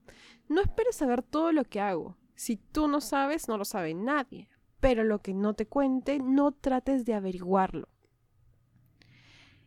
no 0.47 0.61
esperes 0.61 0.95
saber 0.95 1.21
todo 1.21 1.51
lo 1.51 1.65
que 1.65 1.81
hago. 1.81 2.17
Si 2.35 2.55
tú 2.57 2.87
no 2.87 3.01
sabes, 3.01 3.47
no 3.47 3.57
lo 3.57 3.65
sabe 3.65 3.93
nadie. 3.93 4.49
Pero 4.79 5.03
lo 5.03 5.21
que 5.21 5.33
no 5.33 5.53
te 5.53 5.67
cuente, 5.67 6.19
no 6.19 6.51
trates 6.51 7.05
de 7.05 7.13
averiguarlo. 7.13 7.89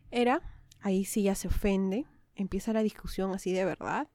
Era, 0.09 0.41
ahí 0.79 1.05
sí 1.05 1.23
ya 1.23 1.35
se 1.35 1.47
ofende, 1.47 2.05
empieza 2.35 2.73
la 2.73 2.83
discusión 2.83 3.31
así 3.31 3.53
de 3.53 3.65
verdad, 3.65 4.09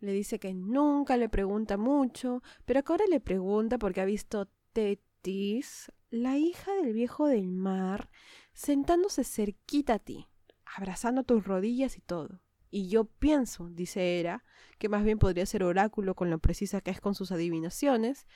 le 0.00 0.12
dice 0.12 0.38
que 0.38 0.54
nunca 0.54 1.16
le 1.16 1.28
pregunta 1.28 1.76
mucho, 1.76 2.42
pero 2.64 2.82
que 2.82 2.92
ahora 2.92 3.04
le 3.08 3.20
pregunta 3.20 3.78
porque 3.78 4.00
ha 4.00 4.04
visto 4.04 4.48
Tetis, 4.72 5.92
la 6.10 6.38
hija 6.38 6.72
del 6.74 6.92
viejo 6.92 7.26
del 7.26 7.48
mar, 7.48 8.10
sentándose 8.52 9.24
cerquita 9.24 9.94
a 9.94 9.98
ti, 9.98 10.28
abrazando 10.76 11.24
tus 11.24 11.44
rodillas 11.44 11.96
y 11.96 12.00
todo. 12.00 12.40
Y 12.70 12.88
yo 12.88 13.04
pienso, 13.04 13.68
dice 13.68 14.18
Hera, 14.18 14.44
que 14.78 14.88
más 14.88 15.04
bien 15.04 15.18
podría 15.18 15.44
ser 15.44 15.64
oráculo 15.64 16.14
con 16.14 16.30
lo 16.30 16.38
precisa 16.38 16.80
que 16.80 16.90
es 16.90 17.00
con 17.00 17.14
sus 17.14 17.32
adivinaciones, 17.32 18.26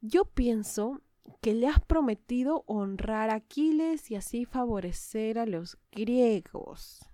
yo 0.00 0.24
pienso 0.24 1.02
que 1.40 1.54
le 1.54 1.66
has 1.66 1.80
prometido 1.80 2.64
honrar 2.66 3.30
a 3.30 3.34
Aquiles 3.34 4.10
y 4.10 4.16
así 4.16 4.44
favorecer 4.44 5.38
a 5.38 5.46
los 5.46 5.78
griegos. 5.90 7.08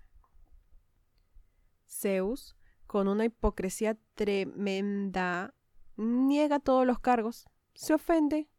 Zeus 1.87 2.55
con 2.87 3.07
una 3.07 3.25
hipocresía 3.25 3.97
tremenda, 4.15 5.53
niega 5.95 6.59
todos 6.59 6.87
los 6.87 6.99
cargos, 6.99 7.45
se 7.75 7.93
ofende. 7.93 8.49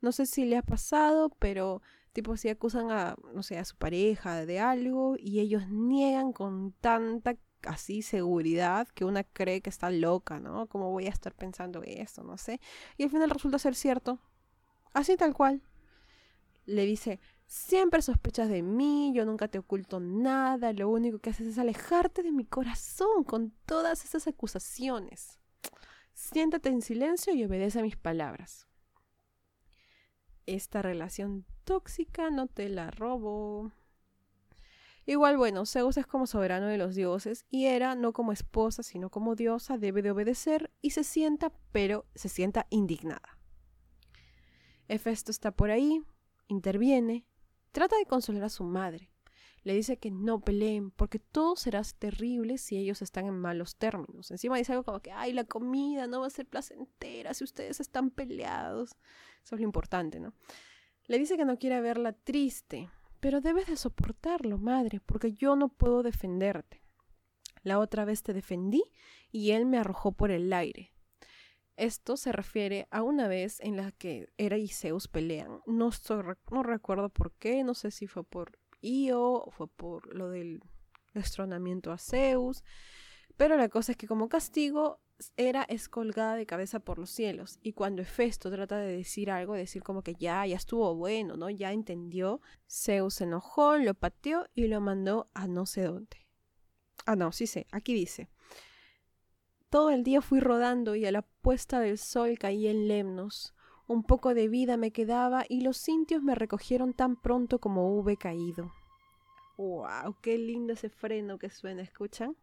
No 0.00 0.10
sé 0.12 0.26
si 0.26 0.44
le 0.44 0.56
ha 0.56 0.62
pasado, 0.62 1.30
pero 1.38 1.82
tipo 2.12 2.36
si 2.36 2.48
acusan 2.48 2.90
a, 2.90 3.14
no 3.32 3.42
sé, 3.42 3.58
a 3.58 3.64
su 3.64 3.76
pareja 3.76 4.44
de 4.44 4.58
algo 4.58 5.14
y 5.18 5.40
ellos 5.40 5.68
niegan 5.68 6.32
con 6.32 6.72
tanta 6.80 7.36
así 7.62 8.02
seguridad 8.02 8.88
que 8.88 9.04
una 9.04 9.24
cree 9.24 9.60
que 9.60 9.70
está 9.70 9.90
loca, 9.90 10.40
¿no? 10.40 10.66
¿Cómo 10.66 10.90
voy 10.90 11.06
a 11.06 11.10
estar 11.10 11.34
pensando 11.34 11.82
esto? 11.84 12.22
No 12.22 12.38
sé. 12.38 12.60
Y 12.96 13.04
al 13.04 13.10
final 13.10 13.30
resulta 13.30 13.58
ser 13.58 13.74
cierto. 13.74 14.18
Así 14.96 15.18
tal 15.18 15.34
cual. 15.34 15.60
Le 16.64 16.86
dice, 16.86 17.20
Siempre 17.46 18.00
sospechas 18.00 18.48
de 18.48 18.62
mí, 18.62 19.12
yo 19.14 19.26
nunca 19.26 19.46
te 19.46 19.58
oculto 19.58 20.00
nada, 20.00 20.72
lo 20.72 20.88
único 20.88 21.18
que 21.18 21.30
haces 21.30 21.46
es 21.46 21.58
alejarte 21.58 22.22
de 22.22 22.32
mi 22.32 22.46
corazón 22.46 23.22
con 23.24 23.52
todas 23.66 24.04
esas 24.06 24.26
acusaciones. 24.26 25.38
Siéntate 26.14 26.70
en 26.70 26.80
silencio 26.80 27.34
y 27.34 27.44
obedece 27.44 27.78
a 27.78 27.82
mis 27.82 27.96
palabras. 27.96 28.66
Esta 30.46 30.80
relación 30.80 31.44
tóxica 31.64 32.30
no 32.30 32.46
te 32.46 32.70
la 32.70 32.90
robo. 32.90 33.72
Igual, 35.04 35.36
bueno, 35.36 35.66
Zeus 35.66 35.98
es 35.98 36.06
como 36.06 36.26
soberano 36.26 36.68
de 36.68 36.78
los 36.78 36.94
dioses 36.94 37.44
y 37.50 37.66
Hera, 37.66 37.96
no 37.96 38.14
como 38.14 38.32
esposa, 38.32 38.82
sino 38.82 39.10
como 39.10 39.36
diosa, 39.36 39.76
debe 39.76 40.00
de 40.00 40.10
obedecer 40.10 40.72
y 40.80 40.90
se 40.90 41.04
sienta, 41.04 41.52
pero 41.70 42.06
se 42.14 42.30
sienta 42.30 42.66
indignada. 42.70 43.35
Hefesto 44.88 45.30
está 45.30 45.50
por 45.50 45.70
ahí, 45.70 46.02
interviene, 46.48 47.26
Trata 47.76 47.98
de 47.98 48.06
consolar 48.06 48.44
a 48.44 48.48
su 48.48 48.64
madre. 48.64 49.10
Le 49.62 49.74
dice 49.74 49.98
que 49.98 50.10
no 50.10 50.40
peleen, 50.40 50.90
porque 50.92 51.18
todo 51.18 51.56
será 51.56 51.82
terrible 51.98 52.56
si 52.56 52.78
ellos 52.78 53.02
están 53.02 53.26
en 53.26 53.38
malos 53.38 53.76
términos. 53.76 54.30
Encima 54.30 54.56
dice 54.56 54.72
algo 54.72 54.84
como 54.84 55.00
que, 55.00 55.12
ay, 55.12 55.34
la 55.34 55.44
comida 55.44 56.06
no 56.06 56.20
va 56.20 56.28
a 56.28 56.30
ser 56.30 56.46
placentera 56.46 57.34
si 57.34 57.44
ustedes 57.44 57.78
están 57.80 58.08
peleados. 58.08 58.92
Eso 59.44 59.56
es 59.56 59.60
lo 59.60 59.66
importante, 59.66 60.20
¿no? 60.20 60.32
Le 61.04 61.18
dice 61.18 61.36
que 61.36 61.44
no 61.44 61.58
quiere 61.58 61.82
verla 61.82 62.14
triste, 62.14 62.88
pero 63.20 63.42
debes 63.42 63.66
de 63.66 63.76
soportarlo, 63.76 64.56
madre, 64.56 65.02
porque 65.04 65.34
yo 65.34 65.54
no 65.54 65.68
puedo 65.68 66.02
defenderte. 66.02 66.82
La 67.62 67.78
otra 67.78 68.06
vez 68.06 68.22
te 68.22 68.32
defendí 68.32 68.84
y 69.30 69.50
él 69.50 69.66
me 69.66 69.76
arrojó 69.76 70.12
por 70.12 70.30
el 70.30 70.50
aire. 70.54 70.94
Esto 71.76 72.16
se 72.16 72.32
refiere 72.32 72.88
a 72.90 73.02
una 73.02 73.28
vez 73.28 73.60
en 73.60 73.76
la 73.76 73.92
que 73.92 74.32
Hera 74.38 74.56
y 74.56 74.68
Zeus 74.68 75.08
pelean. 75.08 75.60
No, 75.66 75.90
no 76.50 76.62
recuerdo 76.62 77.10
por 77.10 77.32
qué, 77.32 77.64
no 77.64 77.74
sé 77.74 77.90
si 77.90 78.06
fue 78.06 78.24
por 78.24 78.58
Io 78.80 79.46
fue 79.50 79.68
por 79.68 80.14
lo 80.14 80.30
del 80.30 80.60
destronamiento 81.12 81.92
a 81.92 81.98
Zeus. 81.98 82.62
Pero 83.36 83.56
la 83.56 83.68
cosa 83.68 83.92
es 83.92 83.98
que 83.98 84.06
como 84.06 84.28
castigo, 84.28 85.00
Hera 85.36 85.64
es 85.68 85.88
colgada 85.88 86.36
de 86.36 86.46
cabeza 86.46 86.80
por 86.80 86.98
los 86.98 87.10
cielos. 87.10 87.58
Y 87.62 87.72
cuando 87.72 88.02
Hefesto 88.02 88.50
trata 88.50 88.78
de 88.78 88.96
decir 88.96 89.30
algo, 89.30 89.54
decir 89.54 89.82
como 89.82 90.02
que 90.02 90.14
ya, 90.14 90.46
ya 90.46 90.56
estuvo 90.56 90.94
bueno, 90.94 91.36
¿no? 91.36 91.50
Ya 91.50 91.72
entendió, 91.72 92.40
Zeus 92.68 93.14
se 93.14 93.24
enojó, 93.24 93.76
lo 93.76 93.94
pateó 93.94 94.46
y 94.54 94.68
lo 94.68 94.80
mandó 94.80 95.30
a 95.34 95.46
no 95.46 95.66
sé 95.66 95.82
dónde. 95.82 96.26
Ah, 97.04 97.16
no, 97.16 97.32
sí 97.32 97.46
sé, 97.46 97.66
aquí 97.70 97.94
dice. 97.94 98.28
Todo 99.76 99.90
el 99.90 100.04
día 100.04 100.22
fui 100.22 100.40
rodando 100.40 100.94
y 100.94 101.04
a 101.04 101.12
la 101.12 101.20
puesta 101.20 101.80
del 101.80 101.98
sol 101.98 102.38
caí 102.38 102.66
en 102.66 102.88
Lemnos. 102.88 103.54
Un 103.86 104.04
poco 104.04 104.32
de 104.32 104.48
vida 104.48 104.78
me 104.78 104.90
quedaba 104.90 105.44
y 105.50 105.60
los 105.60 105.76
cintios 105.76 106.22
me 106.22 106.34
recogieron 106.34 106.94
tan 106.94 107.14
pronto 107.14 107.58
como 107.58 107.94
hube 107.94 108.16
caído. 108.16 108.72
¡Wow! 109.58 110.16
¡Qué 110.22 110.38
lindo 110.38 110.72
ese 110.72 110.88
freno 110.88 111.38
que 111.38 111.50
suena! 111.50 111.82
¿Escuchan? 111.82 112.34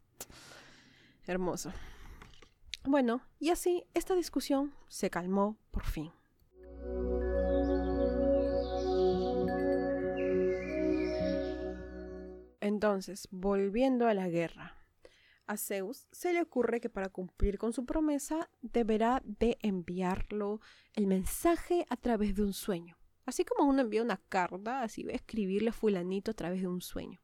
Hermoso. 1.25 1.73
Bueno, 2.83 3.23
y 3.39 3.49
así 3.49 3.83
esta 3.95 4.13
discusión 4.13 4.71
se 4.87 5.09
calmó 5.09 5.57
por 5.71 5.85
fin. 5.85 6.11
Entonces, 12.61 13.27
volviendo 13.31 14.07
a 14.07 14.13
la 14.13 14.29
guerra. 14.29 14.82
A 15.45 15.57
Zeus 15.57 16.07
se 16.11 16.31
le 16.31 16.41
ocurre 16.41 16.79
que 16.79 16.89
para 16.89 17.09
cumplir 17.09 17.57
con 17.57 17.73
su 17.73 17.85
promesa 17.85 18.49
deberá 18.61 19.21
de 19.25 19.57
enviarlo 19.61 20.61
el 20.93 21.05
mensaje 21.05 21.85
a 21.89 21.97
través 21.97 22.35
de 22.35 22.43
un 22.43 22.53
sueño. 22.53 22.97
Así 23.25 23.43
como 23.43 23.69
uno 23.69 23.81
envía 23.81 24.01
una 24.01 24.17
carta, 24.17 24.83
así 24.83 25.03
va 25.03 25.11
a 25.11 25.15
escribirle 25.15 25.69
a 25.69 25.73
fulanito 25.73 26.31
a 26.31 26.33
través 26.33 26.61
de 26.61 26.67
un 26.67 26.81
sueño. 26.81 27.19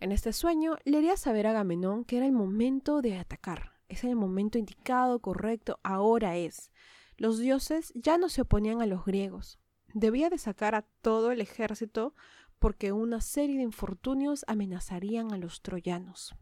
En 0.00 0.12
este 0.12 0.32
sueño 0.32 0.76
le 0.84 0.98
haría 0.98 1.16
saber 1.16 1.46
a 1.46 1.50
Agamenón 1.50 2.04
que 2.04 2.18
era 2.18 2.26
el 2.26 2.32
momento 2.32 3.00
de 3.00 3.16
atacar. 3.16 3.72
Es 3.88 4.04
el 4.04 4.16
momento 4.16 4.58
indicado, 4.58 5.20
correcto, 5.20 5.80
ahora 5.82 6.36
es. 6.36 6.70
Los 7.16 7.38
dioses 7.38 7.92
ya 7.94 8.18
no 8.18 8.28
se 8.28 8.42
oponían 8.42 8.82
a 8.82 8.86
los 8.86 9.04
griegos. 9.04 9.58
Debía 9.94 10.28
de 10.28 10.38
sacar 10.38 10.74
a 10.74 10.82
todo 10.82 11.30
el 11.30 11.40
ejército 11.40 12.14
porque 12.58 12.92
una 12.92 13.20
serie 13.20 13.56
de 13.56 13.62
infortunios 13.62 14.44
amenazarían 14.48 15.32
a 15.32 15.38
los 15.38 15.62
troyanos. 15.62 16.34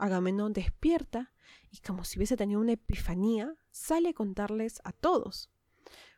Agamenón 0.00 0.52
despierta 0.52 1.32
y 1.70 1.78
como 1.78 2.04
si 2.04 2.18
hubiese 2.18 2.36
tenido 2.36 2.60
una 2.60 2.72
epifanía, 2.72 3.54
sale 3.70 4.10
a 4.10 4.14
contarles 4.14 4.80
a 4.84 4.92
todos. 4.92 5.50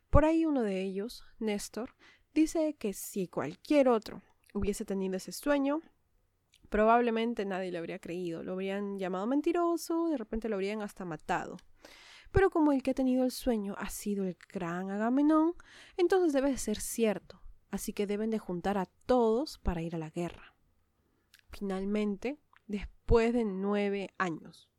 Por 0.09 0.25
ahí 0.25 0.45
uno 0.45 0.61
de 0.61 0.81
ellos, 0.81 1.25
Néstor, 1.39 1.95
dice 2.33 2.75
que 2.75 2.93
si 2.93 3.27
cualquier 3.27 3.89
otro 3.89 4.21
hubiese 4.53 4.85
tenido 4.85 5.17
ese 5.17 5.31
sueño, 5.31 5.81
probablemente 6.69 7.45
nadie 7.45 7.71
le 7.71 7.77
habría 7.77 7.99
creído, 7.99 8.43
lo 8.43 8.53
habrían 8.53 8.97
llamado 8.97 9.27
mentiroso, 9.27 10.07
de 10.09 10.17
repente 10.17 10.49
lo 10.49 10.55
habrían 10.55 10.81
hasta 10.81 11.05
matado. 11.05 11.57
Pero 12.31 12.49
como 12.49 12.71
el 12.71 12.81
que 12.81 12.91
ha 12.91 12.95
tenido 12.95 13.25
el 13.25 13.31
sueño 13.31 13.75
ha 13.77 13.89
sido 13.89 14.25
el 14.25 14.37
gran 14.51 14.89
Agamenón, 14.89 15.53
entonces 15.97 16.33
debe 16.33 16.49
de 16.49 16.57
ser 16.57 16.79
cierto, 16.79 17.41
así 17.69 17.93
que 17.93 18.07
deben 18.07 18.31
de 18.31 18.39
juntar 18.39 18.79
a 18.79 18.87
todos 19.05 19.59
para 19.59 19.83
ir 19.83 19.95
a 19.95 19.99
la 19.99 20.09
guerra. 20.09 20.55
Finalmente, 21.51 22.39
después 22.67 23.33
de 23.33 23.45
nueve 23.45 24.13
años. 24.17 24.69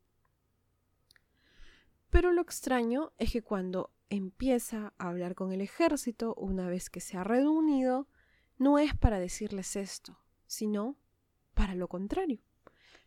Pero 2.10 2.32
lo 2.32 2.42
extraño 2.42 3.12
es 3.18 3.32
que 3.32 3.42
cuando 3.42 3.90
empieza 4.08 4.94
a 4.98 5.08
hablar 5.08 5.34
con 5.34 5.52
el 5.52 5.60
ejército 5.60 6.34
una 6.36 6.68
vez 6.68 6.88
que 6.90 7.00
se 7.00 7.16
ha 7.16 7.24
reunido, 7.24 8.08
no 8.58 8.78
es 8.78 8.96
para 8.96 9.18
decirles 9.18 9.74
esto, 9.76 10.18
sino 10.46 10.96
para 11.54 11.74
lo 11.74 11.88
contrario. 11.88 12.40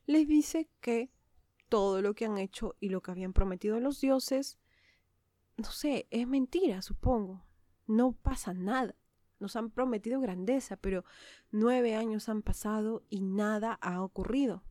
Les 0.06 0.28
dice 0.28 0.70
que 0.82 1.10
todo 1.70 2.02
lo 2.02 2.16
que 2.16 2.26
han 2.26 2.38
hecho 2.38 2.76
y 2.80 2.90
lo 2.90 3.02
que 3.02 3.12
habían 3.12 3.34
prometido 3.34 3.78
a 3.78 3.80
los 3.80 4.02
dioses, 4.02 4.58
no 5.58 5.72
sé, 5.72 6.08
es 6.12 6.28
mentira, 6.28 6.82
supongo. 6.82 7.44
No 7.88 8.12
pasa 8.12 8.54
nada. 8.54 8.96
Nos 9.40 9.56
han 9.56 9.70
prometido 9.70 10.20
grandeza, 10.20 10.78
pero 10.78 11.04
nueve 11.52 11.96
años 11.96 12.30
han 12.30 12.42
pasado 12.42 13.04
y 13.10 13.22
nada 13.22 13.74
ha 13.82 14.02
ocurrido. 14.02 14.64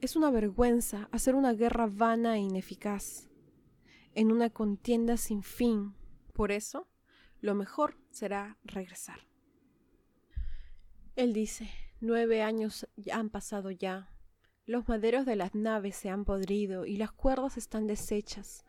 Es 0.00 0.16
una 0.16 0.30
vergüenza 0.30 1.08
hacer 1.12 1.34
una 1.34 1.52
guerra 1.52 1.86
vana 1.86 2.36
e 2.36 2.40
ineficaz, 2.40 3.28
en 4.14 4.32
una 4.32 4.50
contienda 4.50 5.16
sin 5.16 5.42
fin. 5.42 5.94
Por 6.32 6.52
eso, 6.52 6.88
lo 7.40 7.54
mejor 7.54 7.96
será 8.10 8.58
regresar. 8.64 9.26
Él 11.16 11.32
dice, 11.32 11.70
nueve 12.00 12.42
años 12.42 12.86
han 13.12 13.30
pasado 13.30 13.70
ya, 13.70 14.10
los 14.70 14.88
maderos 14.88 15.26
de 15.26 15.34
las 15.34 15.54
naves 15.54 15.96
se 15.96 16.10
han 16.10 16.24
podrido 16.24 16.86
y 16.86 16.96
las 16.96 17.10
cuerdas 17.10 17.56
están 17.56 17.86
deshechas. 17.86 18.64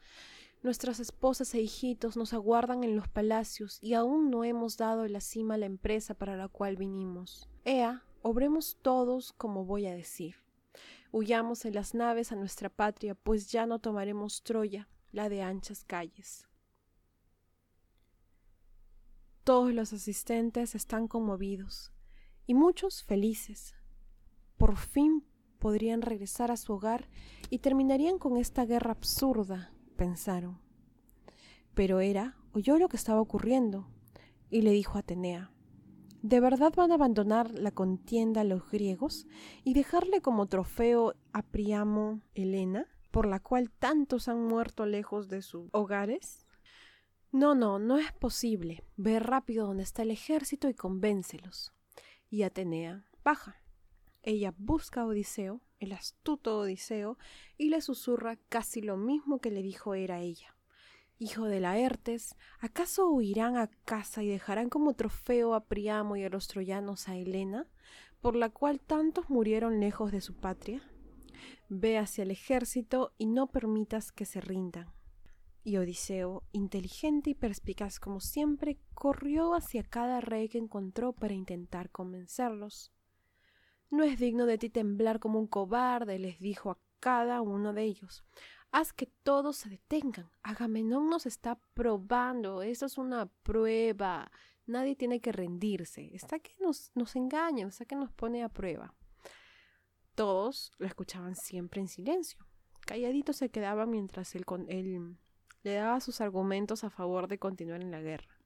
Nuestras 0.63 1.00
esposas 1.00 1.56
e 1.56 1.62
hijitos 1.62 2.15
nos 2.15 2.34
aguardan 2.34 2.84
en 2.84 2.95
los 2.95 3.08
palacios 3.08 3.80
y 3.82 3.95
aún 3.95 4.30
no 4.30 4.43
hemos 4.43 4.78
dado 4.78 5.08
la 5.08 5.19
cima 5.19 5.56
a 5.56 5.58
la 5.58 5.65
empresa 5.65 6.13
para 6.13 6.38
la 6.38 6.50
cual 6.50 6.78
vinimos. 6.78 7.50
Ea, 7.65 8.04
obremos 8.21 8.78
todos 8.84 9.34
como 9.34 9.65
voy 9.65 9.88
a 9.88 9.95
decir. 9.95 10.36
Huyamos 11.12 11.65
en 11.65 11.74
las 11.74 11.95
naves 11.95 12.32
a 12.32 12.36
nuestra 12.36 12.69
patria, 12.69 13.15
pues 13.15 13.52
ya 13.52 13.65
no 13.65 13.80
tomaremos 13.80 14.43
Troya, 14.43 14.88
la 15.12 15.30
de 15.30 15.41
anchas 15.41 15.84
calles. 15.84 16.47
Todos 19.43 19.74
los 19.74 19.91
asistentes 19.93 20.76
están 20.76 21.08
conmovidos 21.08 21.91
y 22.45 22.54
muchos 22.54 23.04
felices. 23.04 23.74
Por 24.58 24.78
fin 24.78 25.26
podrían 25.58 26.04
regresar 26.04 26.52
a 26.52 26.58
su 26.58 26.74
hogar 26.74 27.10
y 27.50 27.60
terminarían 27.60 28.19
con 28.19 28.38
esta 28.38 28.65
guerra 28.65 28.91
absurda, 28.91 29.70
pensaron. 29.91 30.60
Pero 31.73 31.99
Hera 31.99 32.38
oyó 32.54 32.77
lo 32.77 32.89
que 32.89 32.97
estaba 32.97 33.21
ocurriendo 33.21 33.88
y 34.49 34.62
le 34.62 34.71
dijo 34.71 34.97
a 34.97 35.01
Atenea, 35.01 35.51
¿De 36.21 36.39
verdad 36.39 36.71
van 36.75 36.91
a 36.91 36.95
abandonar 36.95 37.51
la 37.51 37.71
contienda 37.71 38.41
a 38.41 38.43
los 38.43 38.69
griegos 38.69 39.25
y 39.63 39.73
dejarle 39.73 40.21
como 40.21 40.45
trofeo 40.45 41.15
a 41.34 41.41
Priamo 41.41 42.21
Helena, 42.36 42.86
por 43.10 43.25
la 43.25 43.39
cual 43.39 43.71
tantos 43.71 44.27
han 44.27 44.45
muerto 44.45 44.86
lejos 44.86 45.30
de 45.30 45.41
sus 45.41 45.69
hogares? 45.71 46.45
No, 47.32 47.56
no, 47.56 47.80
no 47.80 47.97
es 47.97 48.12
posible. 48.13 48.84
Ve 48.97 49.19
rápido 49.19 49.65
donde 49.65 49.82
está 49.82 50.04
el 50.04 50.12
ejército 50.12 50.69
y 50.69 50.75
convéncelos. 50.75 51.73
Y 52.30 52.43
Atenea 52.43 53.06
baja. 53.23 53.56
Ella 54.23 54.53
busca 54.57 55.01
a 55.01 55.05
Odiseo, 55.07 55.62
el 55.79 55.93
astuto 55.93 56.60
Odiseo, 56.60 57.17
y 57.57 57.69
le 57.69 57.81
susurra 57.81 58.38
casi 58.49 58.81
lo 58.81 58.95
mismo 58.95 59.39
que 59.39 59.49
le 59.49 59.63
dijo 59.63 59.95
era 59.95 60.19
ella. 60.19 60.55
Hijo 61.17 61.45
de 61.45 61.60
Laertes, 61.60 62.36
¿acaso 62.60 63.10
huirán 63.10 63.57
a 63.57 63.67
casa 63.86 64.23
y 64.23 64.27
dejarán 64.27 64.69
como 64.69 64.93
trofeo 64.93 65.53
a 65.53 65.65
Priamo 65.65 66.15
y 66.15 66.23
a 66.23 66.29
los 66.29 66.47
troyanos 66.47 67.07
a 67.10 67.15
Helena, 67.15 67.67
por 68.21 68.36
la 68.36 68.49
cual 68.49 68.79
tantos 68.79 69.29
murieron 69.29 69.79
lejos 69.79 70.12
de 70.12 70.21
su 70.21 70.36
patria? 70.36 70.81
Ve 71.69 71.97
hacia 71.97 72.23
el 72.23 72.31
ejército 72.31 73.13
y 73.17 73.25
no 73.25 73.47
permitas 73.47 74.12
que 74.12 74.25
se 74.25 74.41
rindan. 74.41 74.91
Y 75.63 75.77
Odiseo, 75.77 76.43
inteligente 76.51 77.31
y 77.31 77.36
perspicaz 77.36 77.99
como 77.99 78.19
siempre, 78.19 78.79
corrió 78.93 79.53
hacia 79.53 79.84
cada 79.84 80.21
rey 80.21 80.49
que 80.49 80.57
encontró 80.57 81.13
para 81.13 81.34
intentar 81.34 81.91
convencerlos. 81.91 82.91
No 83.91 84.04
es 84.04 84.17
digno 84.17 84.45
de 84.45 84.58
ti 84.58 84.69
temblar 84.69 85.19
como 85.19 85.38
un 85.38 85.47
cobarde, 85.47 86.17
les 86.17 86.39
dijo 86.39 86.71
a 86.71 86.80
cada 86.99 87.41
uno 87.41 87.73
de 87.73 87.84
ellos. 87.84 88.23
Haz 88.71 88.93
que 88.93 89.06
todos 89.06 89.58
se 89.58 89.69
detengan. 89.69 90.32
Agamenón 90.43 91.10
nos 91.10 91.25
está 91.25 91.60
probando. 91.73 92.62
Esto 92.62 92.86
es 92.86 92.97
una 92.97 93.25
prueba. 93.43 94.32
Nadie 94.65 94.95
tiene 94.95 95.19
que 95.19 95.34
rendirse. 95.34 96.10
Está 96.15 96.39
que 96.39 96.56
nos, 96.62 96.91
nos 96.95 97.17
engaña, 97.17 97.67
está 97.67 97.84
que 97.84 97.97
nos 97.97 98.13
pone 98.13 98.43
a 98.43 98.49
prueba. 98.49 98.93
Todos 100.15 100.71
lo 100.77 100.88
escuchaban 100.88 101.36
siempre 101.36 101.82
en 101.82 101.89
silencio. 101.89 102.47
Calladitos 102.86 103.36
se 103.38 103.49
quedaban 103.49 103.89
mientras 103.89 104.34
él, 104.36 104.45
él 104.69 105.17
le 105.63 105.73
daba 105.73 105.99
sus 105.99 106.21
argumentos 106.21 106.86
a 106.86 106.89
favor 106.89 107.27
de 107.27 107.39
continuar 107.39 107.82
en 107.82 107.91
la 107.91 108.01
guerra. 108.01 108.39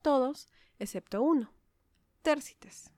Todos, 0.00 0.48
excepto 0.78 1.22
uno, 1.22 1.52
Tércites. 2.22 2.92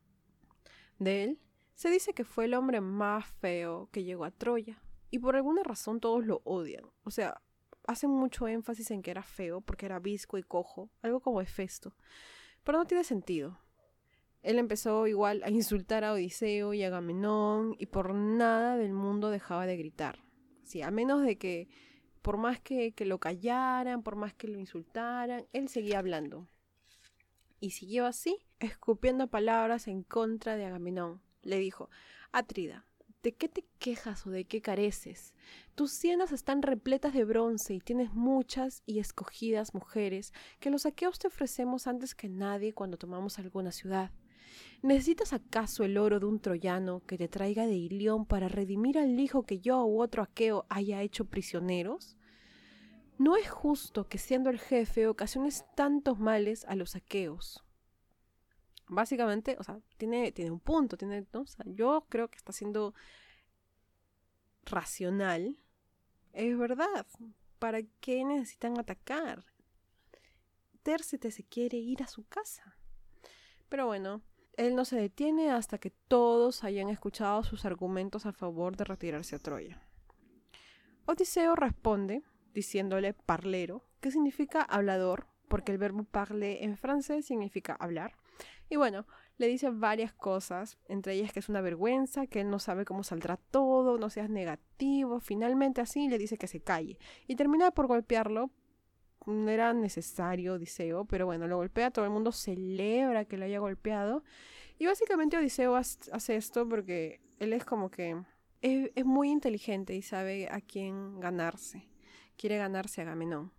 De 1.01 1.25
él 1.25 1.41
se 1.75 1.91
dice 1.91 2.13
que 2.13 2.25
fue 2.25 2.45
el 2.45 2.55
hombre 2.55 2.81
más 2.81 3.27
feo 3.27 3.89
que 3.91 4.05
llegó 4.05 4.25
a 4.25 4.31
Troya, 4.31 4.81
y 5.11 5.19
por 5.19 5.35
alguna 5.35 5.63
razón 5.63 5.99
todos 5.99 6.25
lo 6.25 6.43
odian. 6.45 6.85
O 7.05 7.11
sea, 7.11 7.41
hacen 7.87 8.11
mucho 8.11 8.47
énfasis 8.47 8.91
en 8.91 9.03
que 9.03 9.11
era 9.11 9.23
feo 9.23 9.63
porque 9.63 9.87
era 9.87 9.99
visco 9.99 10.39
y 10.39 10.43
cojo, 10.43 10.91
algo 11.03 11.21
como 11.21 11.41
Hefesto. 11.41 11.97
Pero 12.63 12.79
no 12.79 12.87
tiene 12.87 13.03
sentido. 13.03 13.59
Él 14.43 14.59
empezó 14.59 15.07
igual 15.07 15.43
a 15.43 15.51
insultar 15.51 16.05
a 16.05 16.13
Odiseo 16.13 16.75
y 16.75 16.83
a 16.83 16.89
Agamenón 16.89 17.75
y 17.79 17.87
por 17.87 18.15
nada 18.15 18.77
del 18.77 18.93
mundo 18.93 19.31
dejaba 19.31 19.67
de 19.67 19.79
gritar. 19.79 20.23
Sí, 20.65 20.83
a 20.83 20.91
menos 20.91 21.23
de 21.23 21.39
que 21.39 21.69
por 22.21 22.37
más 22.37 22.61
que, 22.61 22.93
que 22.93 23.07
lo 23.07 23.19
callaran, 23.19 24.03
por 24.03 24.17
más 24.17 24.35
que 24.35 24.49
lo 24.49 24.59
insultaran, 24.59 25.47
él 25.55 25.69
seguía 25.69 25.99
hablando. 25.99 26.47
Y 27.61 27.71
siguió 27.71 28.07
así 28.07 28.39
escupiendo 28.59 29.29
palabras 29.29 29.87
en 29.87 30.03
contra 30.03 30.57
de 30.57 30.65
Agamenón. 30.65 31.21
Le 31.43 31.59
dijo, 31.59 31.91
Atrida, 32.33 32.87
¿de 33.23 33.33
qué 33.33 33.49
te 33.49 33.67
quejas 33.79 34.27
o 34.27 34.31
de 34.31 34.47
qué 34.47 34.63
careces? 34.63 35.35
Tus 35.75 35.93
sienas 35.93 36.33
están 36.33 36.63
repletas 36.63 37.13
de 37.13 37.25
bronce 37.25 37.75
y 37.75 37.81
tienes 37.81 38.13
muchas 38.15 38.83
y 38.87 38.99
escogidas 38.99 39.75
mujeres 39.75 40.33
que 40.59 40.71
los 40.71 40.87
aqueos 40.87 41.19
te 41.19 41.29
ofrecemos 41.29 41.87
antes 41.87 42.15
que 42.15 42.29
nadie 42.29 42.73
cuando 42.73 42.97
tomamos 42.97 43.39
alguna 43.39 43.73
ciudad. 43.73 44.11
¿Necesitas 44.83 45.35
acaso 45.35 45.85
el 45.85 45.99
oro 45.99 46.21
de 46.21 46.27
un 46.27 46.41
troyano 46.41 47.03
que 47.07 47.19
te 47.19 47.29
traiga 47.29 47.67
de 47.67 47.77
Ilión 47.77 48.25
para 48.25 48.49
redimir 48.49 48.99
al 48.99 49.21
hijo 49.21 49.43
que 49.45 49.61
yo 49.61 49.85
u 49.85 50.01
otro 50.01 50.23
aqueo 50.23 50.65
haya 50.71 51.03
hecho 51.03 51.27
prisioneros? 51.27 52.17
No 53.21 53.37
es 53.37 53.51
justo 53.51 54.09
que 54.09 54.17
siendo 54.17 54.49
el 54.49 54.59
jefe 54.59 55.07
ocasiones 55.07 55.67
tantos 55.75 56.19
males 56.19 56.65
a 56.65 56.75
los 56.75 56.97
aqueos 56.97 57.63
básicamente, 58.91 59.57
o 59.59 59.63
sea, 59.63 59.79
tiene, 59.97 60.33
tiene 60.33 60.51
un 60.51 60.61
punto, 60.61 60.97
tiene, 60.97 61.27
yo 61.65 62.07
creo 62.09 62.29
que 62.29 62.37
está 62.37 62.53
siendo 62.53 62.95
racional. 64.65 65.59
Es 66.33 66.57
verdad. 66.59 67.07
¿Para 67.59 67.83
qué 68.01 68.25
necesitan 68.25 68.79
atacar? 68.79 69.45
Tércete 70.83 71.31
se 71.31 71.45
quiere 71.45 71.77
ir 71.77 72.03
a 72.03 72.09
su 72.09 72.27
casa. 72.27 72.77
Pero 73.69 73.87
bueno, 73.87 74.23
él 74.57 74.75
no 74.75 74.85
se 74.85 74.97
detiene 74.97 75.51
hasta 75.51 75.79
que 75.79 75.91
todos 75.91 76.65
hayan 76.65 76.89
escuchado 76.89 77.45
sus 77.45 77.65
argumentos 77.65 78.27
a 78.27 78.33
favor 78.33 78.77
de 78.77 78.85
retirarse 78.85 79.37
a 79.37 79.39
Troya. 79.39 79.81
Odiseo 81.07 81.55
responde 81.55 82.23
diciéndole 82.55 83.13
parlero, 83.15 83.85
que 84.01 84.11
significa 84.11 84.63
hablador, 84.63 85.27
porque 85.49 85.73
el 85.73 85.79
verbo 85.79 86.05
parler 86.05 86.63
en 86.63 86.77
francés 86.77 87.27
significa 87.27 87.75
hablar. 87.75 88.15
Y 88.71 88.77
bueno, 88.77 89.05
le 89.37 89.49
dice 89.49 89.71
varias 89.71 90.13
cosas, 90.13 90.79
entre 90.89 91.15
ellas 91.15 91.33
que 91.33 91.41
es 91.41 91.49
una 91.49 91.61
vergüenza, 91.61 92.27
que 92.29 92.41
él 92.41 92.51
no 92.51 92.61
sabe 92.61 92.85
cómo 92.85 93.03
saldrá 93.03 93.37
todo, 93.37 93.99
no 93.99 94.11
seas 94.11 94.31
negativo. 94.31 95.19
Finalmente 95.19 95.81
así 95.81 96.09
le 96.09 96.19
dice 96.19 96.39
que 96.39 96.47
se 96.47 96.61
calle. 96.61 96.99
Y 97.27 97.35
termina 97.35 97.73
por 97.73 97.89
golpearlo. 97.89 98.51
No 99.27 99.51
era 99.51 99.73
necesario 99.75 100.55
Odiseo, 100.55 101.05
pero 101.05 101.27
bueno, 101.27 101.47
lo 101.47 101.57
golpea, 101.57 101.91
todo 101.91 102.05
el 102.05 102.11
mundo 102.11 102.33
celebra 102.33 103.25
que 103.25 103.37
lo 103.37 103.45
haya 103.45 103.59
golpeado. 103.59 104.23
Y 104.79 104.87
básicamente 104.87 105.37
Odiseo 105.37 105.75
hace 105.75 106.37
esto 106.37 106.67
porque 106.69 107.21
él 107.39 107.53
es 107.53 107.65
como 107.65 107.91
que 107.91 108.23
es, 108.63 108.91
es 108.95 109.05
muy 109.05 109.31
inteligente 109.31 109.95
y 109.95 110.03
sabe 110.03 110.49
a 110.49 110.61
quién 110.61 111.19
ganarse. 111.19 111.90
Quiere 112.41 112.57
ganarse 112.57 113.03
a 113.03 113.05
Agamenón. 113.05 113.53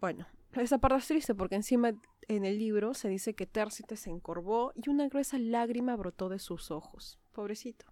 Bueno, 0.00 0.26
esa 0.54 0.78
parte 0.78 0.98
es 0.98 1.06
triste 1.06 1.32
porque 1.32 1.54
encima 1.54 1.92
en 2.26 2.44
el 2.44 2.58
libro 2.58 2.92
se 2.92 3.08
dice 3.08 3.36
que 3.36 3.46
Tércites 3.46 4.00
se 4.00 4.10
encorvó 4.10 4.72
y 4.74 4.90
una 4.90 5.06
gruesa 5.06 5.38
lágrima 5.38 5.94
brotó 5.94 6.28
de 6.28 6.40
sus 6.40 6.72
ojos. 6.72 7.20
Pobrecito. 7.30 7.86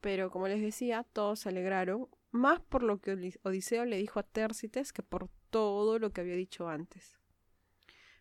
Pero 0.00 0.32
como 0.32 0.48
les 0.48 0.60
decía, 0.60 1.06
todos 1.12 1.38
se 1.38 1.50
alegraron, 1.50 2.08
más 2.32 2.58
por 2.58 2.82
lo 2.82 3.00
que 3.00 3.38
Odiseo 3.44 3.84
le 3.84 3.98
dijo 3.98 4.18
a 4.18 4.24
Tércites 4.24 4.92
que 4.92 5.04
por 5.04 5.28
todo 5.50 6.00
lo 6.00 6.10
que 6.10 6.20
había 6.20 6.34
dicho 6.34 6.68
antes. 6.68 7.20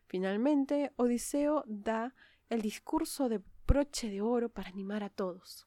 Finalmente, 0.05 0.91
Odiseo 0.97 1.63
da 1.65 2.13
el 2.49 2.61
discurso 2.61 3.29
de 3.29 3.41
broche 3.65 4.11
de 4.11 4.21
oro 4.21 4.49
para 4.49 4.69
animar 4.69 5.03
a 5.03 5.09
todos. 5.09 5.65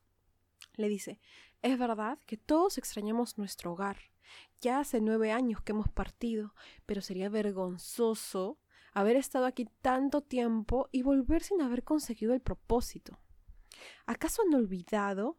Le 0.76 0.88
dice, 0.88 1.18
es 1.62 1.76
verdad 1.76 2.20
que 2.26 2.36
todos 2.36 2.78
extrañamos 2.78 3.38
nuestro 3.38 3.72
hogar, 3.72 4.11
Ya 4.60 4.80
hace 4.80 5.00
nueve 5.00 5.32
años 5.32 5.60
que 5.62 5.72
hemos 5.72 5.88
partido, 5.88 6.54
pero 6.86 7.00
sería 7.00 7.28
vergonzoso 7.28 8.58
haber 8.92 9.16
estado 9.16 9.46
aquí 9.46 9.68
tanto 9.80 10.22
tiempo 10.22 10.88
y 10.92 11.02
volver 11.02 11.42
sin 11.42 11.62
haber 11.62 11.82
conseguido 11.82 12.34
el 12.34 12.40
propósito. 12.40 13.18
¿Acaso 14.06 14.42
han 14.42 14.54
olvidado, 14.54 15.38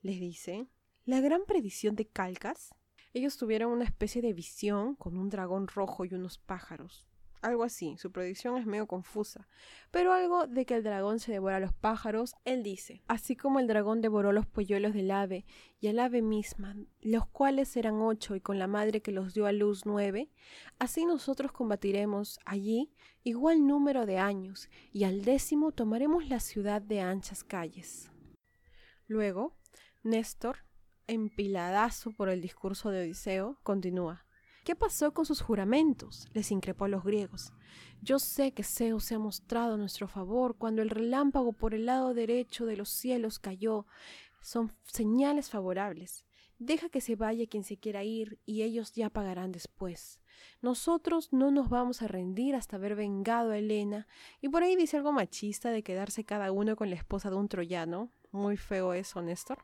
les 0.00 0.20
dice, 0.20 0.68
la 1.04 1.20
gran 1.20 1.44
predicción 1.44 1.96
de 1.96 2.06
Calcas? 2.06 2.74
Ellos 3.12 3.36
tuvieron 3.36 3.72
una 3.72 3.84
especie 3.84 4.22
de 4.22 4.32
visión 4.32 4.94
con 4.94 5.18
un 5.18 5.28
dragón 5.28 5.68
rojo 5.68 6.04
y 6.04 6.14
unos 6.14 6.38
pájaros. 6.38 7.06
Algo 7.42 7.64
así, 7.64 7.96
su 7.98 8.12
predicción 8.12 8.56
es 8.56 8.66
medio 8.66 8.86
confusa. 8.86 9.48
Pero 9.90 10.12
algo 10.12 10.46
de 10.46 10.64
que 10.64 10.76
el 10.76 10.84
dragón 10.84 11.18
se 11.18 11.32
devora 11.32 11.56
a 11.56 11.60
los 11.60 11.72
pájaros, 11.72 12.36
él 12.44 12.62
dice, 12.62 13.02
así 13.08 13.34
como 13.34 13.58
el 13.58 13.66
dragón 13.66 14.00
devoró 14.00 14.30
los 14.30 14.46
polluelos 14.46 14.94
del 14.94 15.10
ave 15.10 15.44
y 15.80 15.88
al 15.88 15.98
ave 15.98 16.22
misma, 16.22 16.76
los 17.00 17.26
cuales 17.26 17.76
eran 17.76 18.00
ocho 18.00 18.36
y 18.36 18.40
con 18.40 18.60
la 18.60 18.68
madre 18.68 19.02
que 19.02 19.10
los 19.10 19.34
dio 19.34 19.46
a 19.46 19.52
luz 19.52 19.86
nueve, 19.86 20.30
así 20.78 21.04
nosotros 21.04 21.50
combatiremos 21.50 22.38
allí 22.44 22.92
igual 23.24 23.66
número 23.66 24.06
de 24.06 24.18
años 24.18 24.70
y 24.92 25.02
al 25.02 25.22
décimo 25.22 25.72
tomaremos 25.72 26.28
la 26.28 26.38
ciudad 26.38 26.80
de 26.80 27.00
anchas 27.00 27.42
calles. 27.42 28.08
Luego, 29.08 29.56
Néstor, 30.04 30.58
empiladazo 31.08 32.12
por 32.12 32.28
el 32.28 32.40
discurso 32.40 32.90
de 32.90 33.02
Odiseo, 33.02 33.58
continúa. 33.64 34.24
¿Qué 34.64 34.76
pasó 34.76 35.12
con 35.12 35.26
sus 35.26 35.40
juramentos? 35.40 36.28
les 36.32 36.52
increpó 36.52 36.84
a 36.84 36.88
los 36.88 37.02
griegos. 37.02 37.52
Yo 38.00 38.20
sé 38.20 38.52
que 38.52 38.62
Zeus 38.62 39.04
se 39.04 39.16
ha 39.16 39.18
mostrado 39.18 39.76
nuestro 39.76 40.06
favor 40.06 40.56
cuando 40.56 40.82
el 40.82 40.90
relámpago 40.90 41.52
por 41.52 41.74
el 41.74 41.86
lado 41.86 42.14
derecho 42.14 42.64
de 42.64 42.76
los 42.76 42.88
cielos 42.88 43.40
cayó. 43.40 43.86
Son 44.40 44.72
señales 44.84 45.50
favorables. 45.50 46.24
Deja 46.58 46.88
que 46.88 47.00
se 47.00 47.16
vaya 47.16 47.48
quien 47.48 47.64
se 47.64 47.76
quiera 47.76 48.04
ir 48.04 48.38
y 48.46 48.62
ellos 48.62 48.92
ya 48.92 49.10
pagarán 49.10 49.50
después. 49.50 50.20
Nosotros 50.60 51.32
no 51.32 51.50
nos 51.50 51.68
vamos 51.68 52.02
a 52.02 52.06
rendir 52.06 52.54
hasta 52.54 52.76
haber 52.76 52.94
vengado 52.94 53.50
a 53.50 53.58
Helena. 53.58 54.06
Y 54.40 54.48
por 54.48 54.62
ahí 54.62 54.76
dice 54.76 54.96
algo 54.96 55.10
machista 55.10 55.70
de 55.70 55.82
quedarse 55.82 56.24
cada 56.24 56.52
uno 56.52 56.76
con 56.76 56.88
la 56.88 56.96
esposa 56.96 57.30
de 57.30 57.36
un 57.36 57.48
troyano. 57.48 58.12
Muy 58.30 58.56
feo 58.56 58.94
eso, 58.94 59.22
Néstor. 59.22 59.58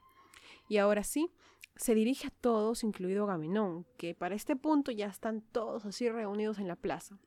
Y 0.69 0.79
ahora 0.79 1.03
sí, 1.03 1.31
se 1.77 1.95
dirige 1.95 2.29
a 2.29 2.31
todos, 2.31 2.85
incluido 2.85 3.25
Agamenón, 3.25 3.87
que 3.97 4.15
para 4.15 4.35
este 4.35 4.57
punto 4.57 4.91
ya 4.91 5.07
están 5.07 5.41
todos 5.41 5.87
así 5.87 6.09
reunidos 6.09 6.59
en 6.59 6.69
la 6.69 6.77
plaza. 6.77 7.19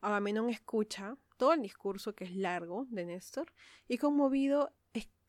Agamenón 0.00 0.48
escucha 0.48 1.16
todo 1.36 1.52
el 1.52 1.62
discurso 1.62 2.14
que 2.14 2.24
es 2.24 2.34
largo 2.34 2.86
de 2.90 3.06
Néstor 3.06 3.52
y 3.88 3.98
conmovido 3.98 4.72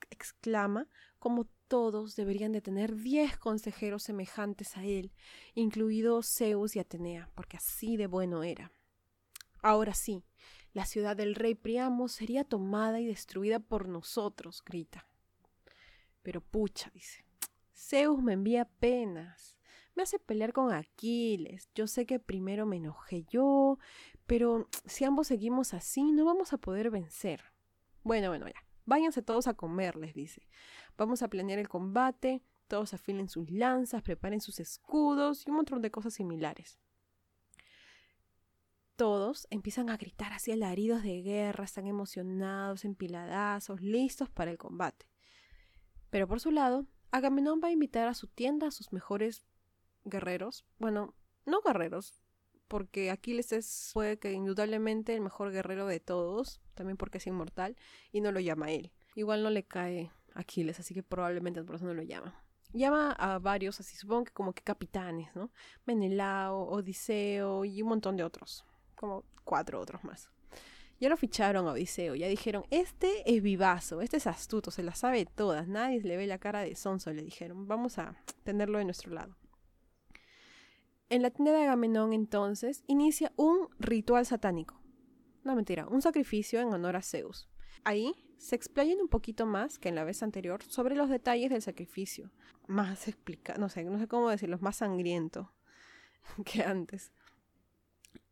exclama 0.09 0.87
como 1.19 1.45
todos 1.67 2.15
deberían 2.15 2.51
de 2.51 2.61
tener 2.61 2.95
diez 2.95 3.37
consejeros 3.37 4.03
semejantes 4.03 4.75
a 4.75 4.83
él, 4.83 5.13
incluidos 5.55 6.27
Zeus 6.27 6.75
y 6.75 6.79
Atenea, 6.79 7.29
porque 7.33 7.57
así 7.57 7.95
de 7.95 8.07
bueno 8.07 8.43
era. 8.43 8.71
Ahora 9.61 9.93
sí, 9.93 10.23
la 10.73 10.85
ciudad 10.85 11.15
del 11.15 11.35
rey 11.35 11.55
Priamo 11.55 12.07
sería 12.07 12.43
tomada 12.43 12.99
y 12.99 13.05
destruida 13.05 13.59
por 13.59 13.87
nosotros, 13.87 14.63
grita. 14.65 15.07
Pero 16.21 16.41
pucha, 16.41 16.89
dice, 16.93 17.25
Zeus 17.73 18.21
me 18.21 18.33
envía 18.33 18.65
penas. 18.65 19.57
Me 19.95 20.03
hace 20.03 20.19
pelear 20.19 20.53
con 20.53 20.71
Aquiles. 20.71 21.69
Yo 21.75 21.87
sé 21.87 22.05
que 22.05 22.19
primero 22.19 22.65
me 22.65 22.77
enojé 22.77 23.25
yo, 23.29 23.77
pero 24.25 24.69
si 24.85 25.03
ambos 25.03 25.27
seguimos 25.27 25.73
así, 25.73 26.11
no 26.11 26.23
vamos 26.25 26.53
a 26.53 26.57
poder 26.57 26.89
vencer. 26.89 27.43
Bueno, 28.03 28.29
bueno, 28.29 28.47
ya. 28.47 28.65
Váyanse 28.85 29.21
todos 29.21 29.47
a 29.47 29.53
comer, 29.53 29.95
les 29.95 30.13
dice. 30.13 30.47
Vamos 30.97 31.21
a 31.21 31.27
planear 31.27 31.59
el 31.59 31.69
combate, 31.69 32.43
todos 32.67 32.93
afilen 32.93 33.29
sus 33.29 33.51
lanzas, 33.51 34.01
preparen 34.01 34.41
sus 34.41 34.59
escudos 34.59 35.45
y 35.45 35.49
un 35.49 35.57
montón 35.57 35.81
de 35.81 35.91
cosas 35.91 36.13
similares. 36.13 36.79
Todos 38.95 39.47
empiezan 39.49 39.89
a 39.89 39.97
gritar 39.97 40.31
así 40.33 40.51
alaridos 40.51 41.03
de 41.03 41.21
guerra, 41.21 41.65
están 41.65 41.87
emocionados, 41.87 42.85
empiladazos, 42.85 43.81
listos 43.81 44.29
para 44.29 44.51
el 44.51 44.57
combate. 44.57 45.10
Pero 46.11 46.27
por 46.27 46.39
su 46.39 46.51
lado, 46.51 46.85
Agamenón 47.09 47.61
va 47.63 47.69
a 47.69 47.71
invitar 47.71 48.07
a 48.07 48.13
su 48.13 48.27
tienda 48.27 48.67
a 48.67 48.71
sus 48.71 48.93
mejores 48.93 49.47
guerreros. 50.03 50.65
Bueno, 50.77 51.15
no 51.45 51.61
guerreros, 51.61 52.21
porque 52.67 53.09
Aquiles 53.09 53.51
es, 53.51 53.91
puede 53.93 54.19
que 54.19 54.31
indudablemente 54.33 55.15
el 55.15 55.21
mejor 55.21 55.51
guerrero 55.51 55.87
de 55.87 55.99
todos, 55.99 56.61
también 56.73 56.97
porque 56.97 57.17
es 57.17 57.27
inmortal, 57.27 57.75
y 58.11 58.21
no 58.21 58.31
lo 58.31 58.39
llama 58.39 58.71
él. 58.71 58.91
Igual 59.15 59.41
no 59.41 59.49
le 59.49 59.63
cae 59.63 60.11
Aquiles, 60.35 60.79
así 60.79 60.93
que 60.93 61.01
probablemente 61.01 61.63
por 61.63 61.75
eso 61.75 61.85
no 61.85 61.93
lo 61.93 62.03
llama. 62.03 62.43
Llama 62.73 63.13
a 63.13 63.39
varios, 63.39 63.79
así 63.79 63.95
supongo 63.95 64.25
que 64.25 64.31
como 64.31 64.53
que 64.53 64.63
capitanes, 64.63 65.35
¿no? 65.35 65.51
Menelao, 65.85 66.69
Odiseo 66.69 67.65
y 67.65 67.81
un 67.81 67.89
montón 67.89 68.15
de 68.15 68.23
otros, 68.23 68.65
como 68.95 69.25
cuatro 69.43 69.79
otros 69.79 70.03
más. 70.03 70.29
Ya 71.01 71.09
lo 71.09 71.17
ficharon 71.17 71.67
a 71.67 71.71
Odiseo, 71.71 72.13
ya 72.13 72.27
dijeron, 72.27 72.63
este 72.69 73.23
es 73.25 73.41
vivazo, 73.41 74.01
este 74.01 74.17
es 74.17 74.27
astuto, 74.27 74.69
se 74.69 74.83
la 74.83 74.93
sabe 74.93 75.25
todas, 75.25 75.67
nadie 75.67 75.99
le 75.99 76.15
ve 76.15 76.27
la 76.27 76.37
cara 76.37 76.61
de 76.61 76.75
sonso, 76.75 77.11
le 77.11 77.23
dijeron, 77.23 77.67
vamos 77.67 77.97
a 77.97 78.15
tenerlo 78.43 78.77
de 78.77 78.85
nuestro 78.85 79.11
lado. 79.11 79.35
En 81.09 81.23
la 81.23 81.31
tienda 81.31 81.53
de 81.53 81.63
Agamenón 81.63 82.13
entonces 82.13 82.83
inicia 82.85 83.33
un 83.35 83.67
ritual 83.79 84.27
satánico. 84.27 84.79
No 85.43 85.55
mentira, 85.55 85.87
un 85.87 86.03
sacrificio 86.03 86.61
en 86.61 86.71
honor 86.71 86.95
a 86.95 87.01
Zeus. 87.01 87.49
Ahí 87.83 88.13
se 88.37 88.55
explayan 88.55 89.01
un 89.01 89.07
poquito 89.07 89.47
más 89.47 89.79
que 89.79 89.89
en 89.89 89.95
la 89.95 90.03
vez 90.03 90.21
anterior 90.21 90.61
sobre 90.61 90.95
los 90.95 91.09
detalles 91.09 91.49
del 91.49 91.63
sacrificio. 91.63 92.29
Más 92.67 93.07
explica, 93.07 93.55
no 93.55 93.69
sé, 93.69 93.83
no 93.85 93.97
sé 93.97 94.07
cómo 94.07 94.29
decirlo, 94.29 94.59
más 94.61 94.75
sangriento 94.75 95.51
que 96.45 96.61
antes. 96.61 97.11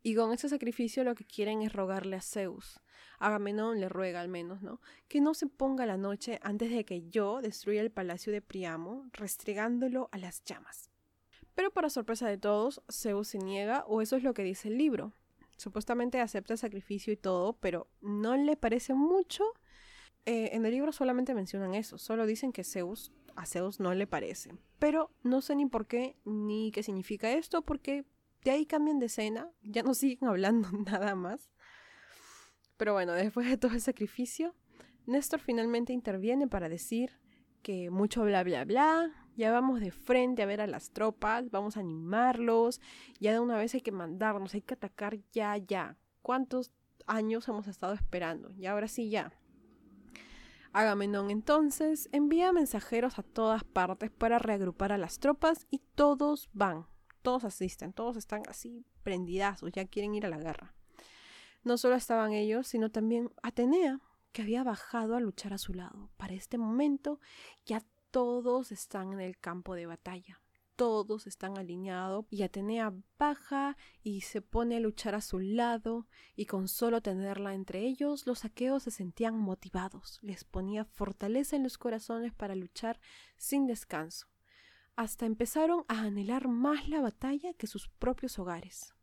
Y 0.10 0.16
con 0.16 0.34
ese 0.34 0.50
sacrificio 0.50 1.04
lo 1.04 1.14
que 1.14 1.24
quieren 1.24 1.62
es 1.62 1.72
rogarle 1.72 2.16
a 2.16 2.22
Zeus. 2.22 2.80
Agamenón 3.20 3.80
le 3.80 3.90
ruega 3.90 4.22
al 4.22 4.28
menos, 4.28 4.64
¿no? 4.64 4.82
Que 5.08 5.22
no 5.22 5.36
se 5.36 5.46
ponga 5.46 5.86
la 5.86 5.98
noche 5.98 6.40
antes 6.42 6.72
de 6.72 6.84
que 6.84 7.08
yo 7.10 7.42
destruya 7.44 7.82
el 7.82 7.92
palacio 7.92 8.34
de 8.34 8.42
Priamo, 8.42 9.06
restregándolo 9.14 10.10
a 10.12 10.18
las 10.18 10.44
llamas. 10.46 10.90
Pero 11.54 11.70
para 11.70 11.92
sorpresa 11.92 12.28
de 12.28 12.40
todos, 12.40 12.82
Zeus 12.92 13.28
se 13.28 13.38
niega, 13.38 13.86
o 13.86 14.02
eso 14.02 14.16
es 14.16 14.24
lo 14.24 14.34
que 14.34 14.42
dice 14.42 14.70
el 14.70 14.80
libro. 14.80 15.14
Supuestamente 15.58 16.20
acepta 16.20 16.54
el 16.54 16.58
sacrificio 16.58 17.14
y 17.14 17.18
todo, 17.18 17.54
pero 17.60 17.88
no 18.02 18.36
le 18.36 18.58
parece 18.58 18.96
mucho. 18.96 19.44
Eh, 20.26 20.50
en 20.54 20.66
el 20.66 20.72
libro 20.72 20.92
solamente 20.92 21.36
mencionan 21.36 21.76
eso, 21.76 22.00
solo 22.00 22.26
dicen 22.26 22.52
que 22.52 22.64
Zeus, 22.64 23.12
a 23.36 23.46
Zeus 23.46 23.80
no 23.80 23.94
le 23.94 24.08
parece. 24.08 24.58
Pero 24.80 25.12
no 25.22 25.42
sé 25.42 25.56
ni 25.56 25.68
por 25.68 25.86
qué 25.86 26.16
ni 26.26 26.72
qué 26.72 26.82
significa 26.82 27.32
esto, 27.32 27.62
porque 27.62 28.06
de 28.44 28.52
ahí 28.52 28.66
cambian 28.66 29.00
de 29.00 29.08
escena, 29.08 29.50
ya 29.62 29.84
no 29.84 29.94
siguen 29.94 30.28
hablando 30.30 30.70
nada 30.72 31.16
más. 31.16 31.50
Pero 32.78 32.94
bueno, 32.94 33.14
después 33.14 33.48
de 33.48 33.58
todo 33.58 33.74
el 33.74 33.82
sacrificio, 33.82 34.56
Néstor 35.06 35.40
finalmente 35.40 35.92
interviene 35.92 36.48
para 36.48 36.70
decir 36.70 37.20
que 37.62 37.90
mucho 37.90 38.24
bla 38.24 38.44
bla 38.44 38.64
bla, 38.64 39.12
ya 39.36 39.52
vamos 39.52 39.82
de 39.82 39.92
frente 39.92 40.44
a 40.44 40.46
ver 40.46 40.62
a 40.62 40.68
las 40.68 40.92
tropas, 40.92 41.52
vamos 41.52 41.76
a 41.76 41.82
animarlos, 41.82 42.80
ya 43.20 43.34
de 43.34 43.40
una 43.40 43.58
vez 43.58 43.74
hay 43.74 43.82
que 43.82 43.92
mandarnos, 43.92 44.54
hay 44.54 44.62
que 44.62 44.76
atacar 44.76 45.18
ya, 45.32 45.58
ya. 45.58 45.98
¿Cuántos 46.22 46.72
años 47.06 47.48
hemos 47.50 47.68
estado 47.68 47.94
esperando? 47.94 48.54
Y 48.56 48.66
ahora 48.66 48.88
sí, 48.88 49.10
ya. 49.10 49.34
Agamenón 50.72 51.32
entonces 51.32 52.08
envía 52.12 52.54
mensajeros 52.54 53.18
a 53.18 53.24
todas 53.24 53.64
partes 53.64 54.12
para 54.12 54.40
reagrupar 54.40 54.92
a 54.92 54.98
las 54.98 55.20
tropas 55.20 55.66
y 55.70 55.82
todos 55.96 56.50
van 56.54 56.86
todos 57.22 57.44
asisten, 57.44 57.94
todos 57.94 58.18
están 58.18 58.44
así 58.48 58.86
prendidazos, 59.04 59.72
ya 59.72 59.86
quieren 59.86 60.16
ir 60.16 60.26
a 60.26 60.30
la 60.30 60.38
guerra. 60.38 60.74
No 61.64 61.78
solo 61.78 61.96
estaban 61.96 62.32
ellos, 62.32 62.68
sino 62.68 62.90
también 62.90 63.32
Atenea, 63.44 64.00
que 64.32 64.42
había 64.42 64.64
bajado 64.64 65.16
a 65.16 65.20
luchar 65.20 65.54
a 65.54 65.58
su 65.58 65.74
lado. 65.74 66.10
Para 66.18 66.34
este 66.34 66.58
momento 66.58 67.20
ya 67.66 67.84
todos 68.12 68.72
están 68.72 69.14
en 69.14 69.22
el 69.22 69.38
campo 69.38 69.76
de 69.76 69.86
batalla. 69.86 70.42
Todos 70.76 71.28
están 71.28 71.58
alineados 71.58 72.26
y 72.30 72.44
Atenea 72.44 72.94
baja 73.18 73.76
y 74.02 74.22
se 74.22 74.42
pone 74.42 74.78
a 74.78 74.80
luchar 74.80 75.14
a 75.14 75.22
su 75.22 75.40
lado 75.40 76.08
y 76.38 76.46
con 76.46 76.70
solo 76.70 77.02
tenerla 77.02 77.54
entre 77.54 77.82
ellos 77.82 78.26
los 78.26 78.46
aqueos 78.46 78.84
se 78.84 78.92
sentían 78.92 79.38
motivados, 79.38 80.20
les 80.22 80.46
ponía 80.46 80.86
fortaleza 80.86 81.58
en 81.58 81.64
los 81.64 81.78
corazones 81.78 82.34
para 82.34 82.56
luchar 82.56 83.02
sin 83.36 83.68
descanso 83.68 84.28
hasta 85.00 85.26
empezaron 85.26 85.86
a 85.88 86.02
anhelar 86.02 86.50
más 86.50 86.90
la 86.90 87.00
batalla 87.00 87.54
que 87.54 87.68
sus 87.68 87.88
propios 87.88 88.38
hogares. 88.38 88.94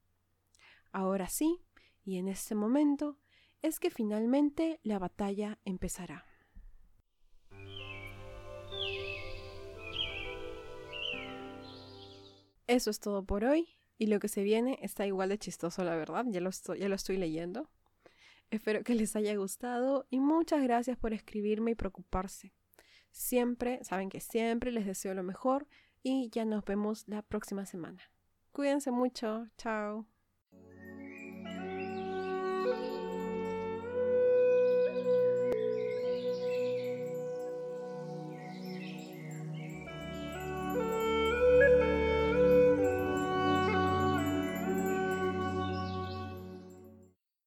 Ahora 0.93 1.27
sí, 1.27 1.65
y 2.05 2.19
en 2.19 2.29
este 2.29 2.55
momento, 2.55 3.19
es 3.63 3.81
que 3.81 3.89
finalmente 3.89 4.79
la 4.83 4.99
batalla 4.99 5.59
empezará. 5.65 6.27
Eso 12.67 12.91
es 12.91 13.01
todo 13.01 13.25
por 13.25 13.45
hoy, 13.45 13.67
y 13.97 14.09
lo 14.09 14.21
que 14.21 14.29
se 14.29 14.43
viene 14.43 14.79
está 14.83 15.07
igual 15.07 15.31
de 15.31 15.39
chistoso, 15.39 15.83
la 15.83 15.97
verdad, 15.97 16.27
ya 16.29 16.43
lo 16.43 16.51
estoy, 16.51 16.79
ya 16.79 16.91
lo 16.91 16.95
estoy 16.95 17.17
leyendo. 17.17 17.71
Espero 18.51 18.85
que 18.85 18.95
les 18.95 19.17
haya 19.17 19.35
gustado 19.35 20.07
y 20.11 20.21
muchas 20.21 20.63
gracias 20.63 20.99
por 20.99 21.15
escribirme 21.15 21.71
y 21.71 21.75
preocuparse. 21.75 22.53
Siempre, 23.13 23.83
saben 23.83 24.11
que 24.11 24.21
siempre 24.21 24.71
les 24.71 24.85
deseo 24.85 25.15
lo 25.15 25.23
mejor 25.23 25.67
y 26.07 26.31
ya 26.31 26.45
nos 26.45 26.65
vemos 26.65 27.09
la 27.09 27.23
próxima 27.23 27.67
semana. 27.67 28.01
Cuídense 28.53 28.93
mucho, 28.93 29.49
chao. 29.59 30.07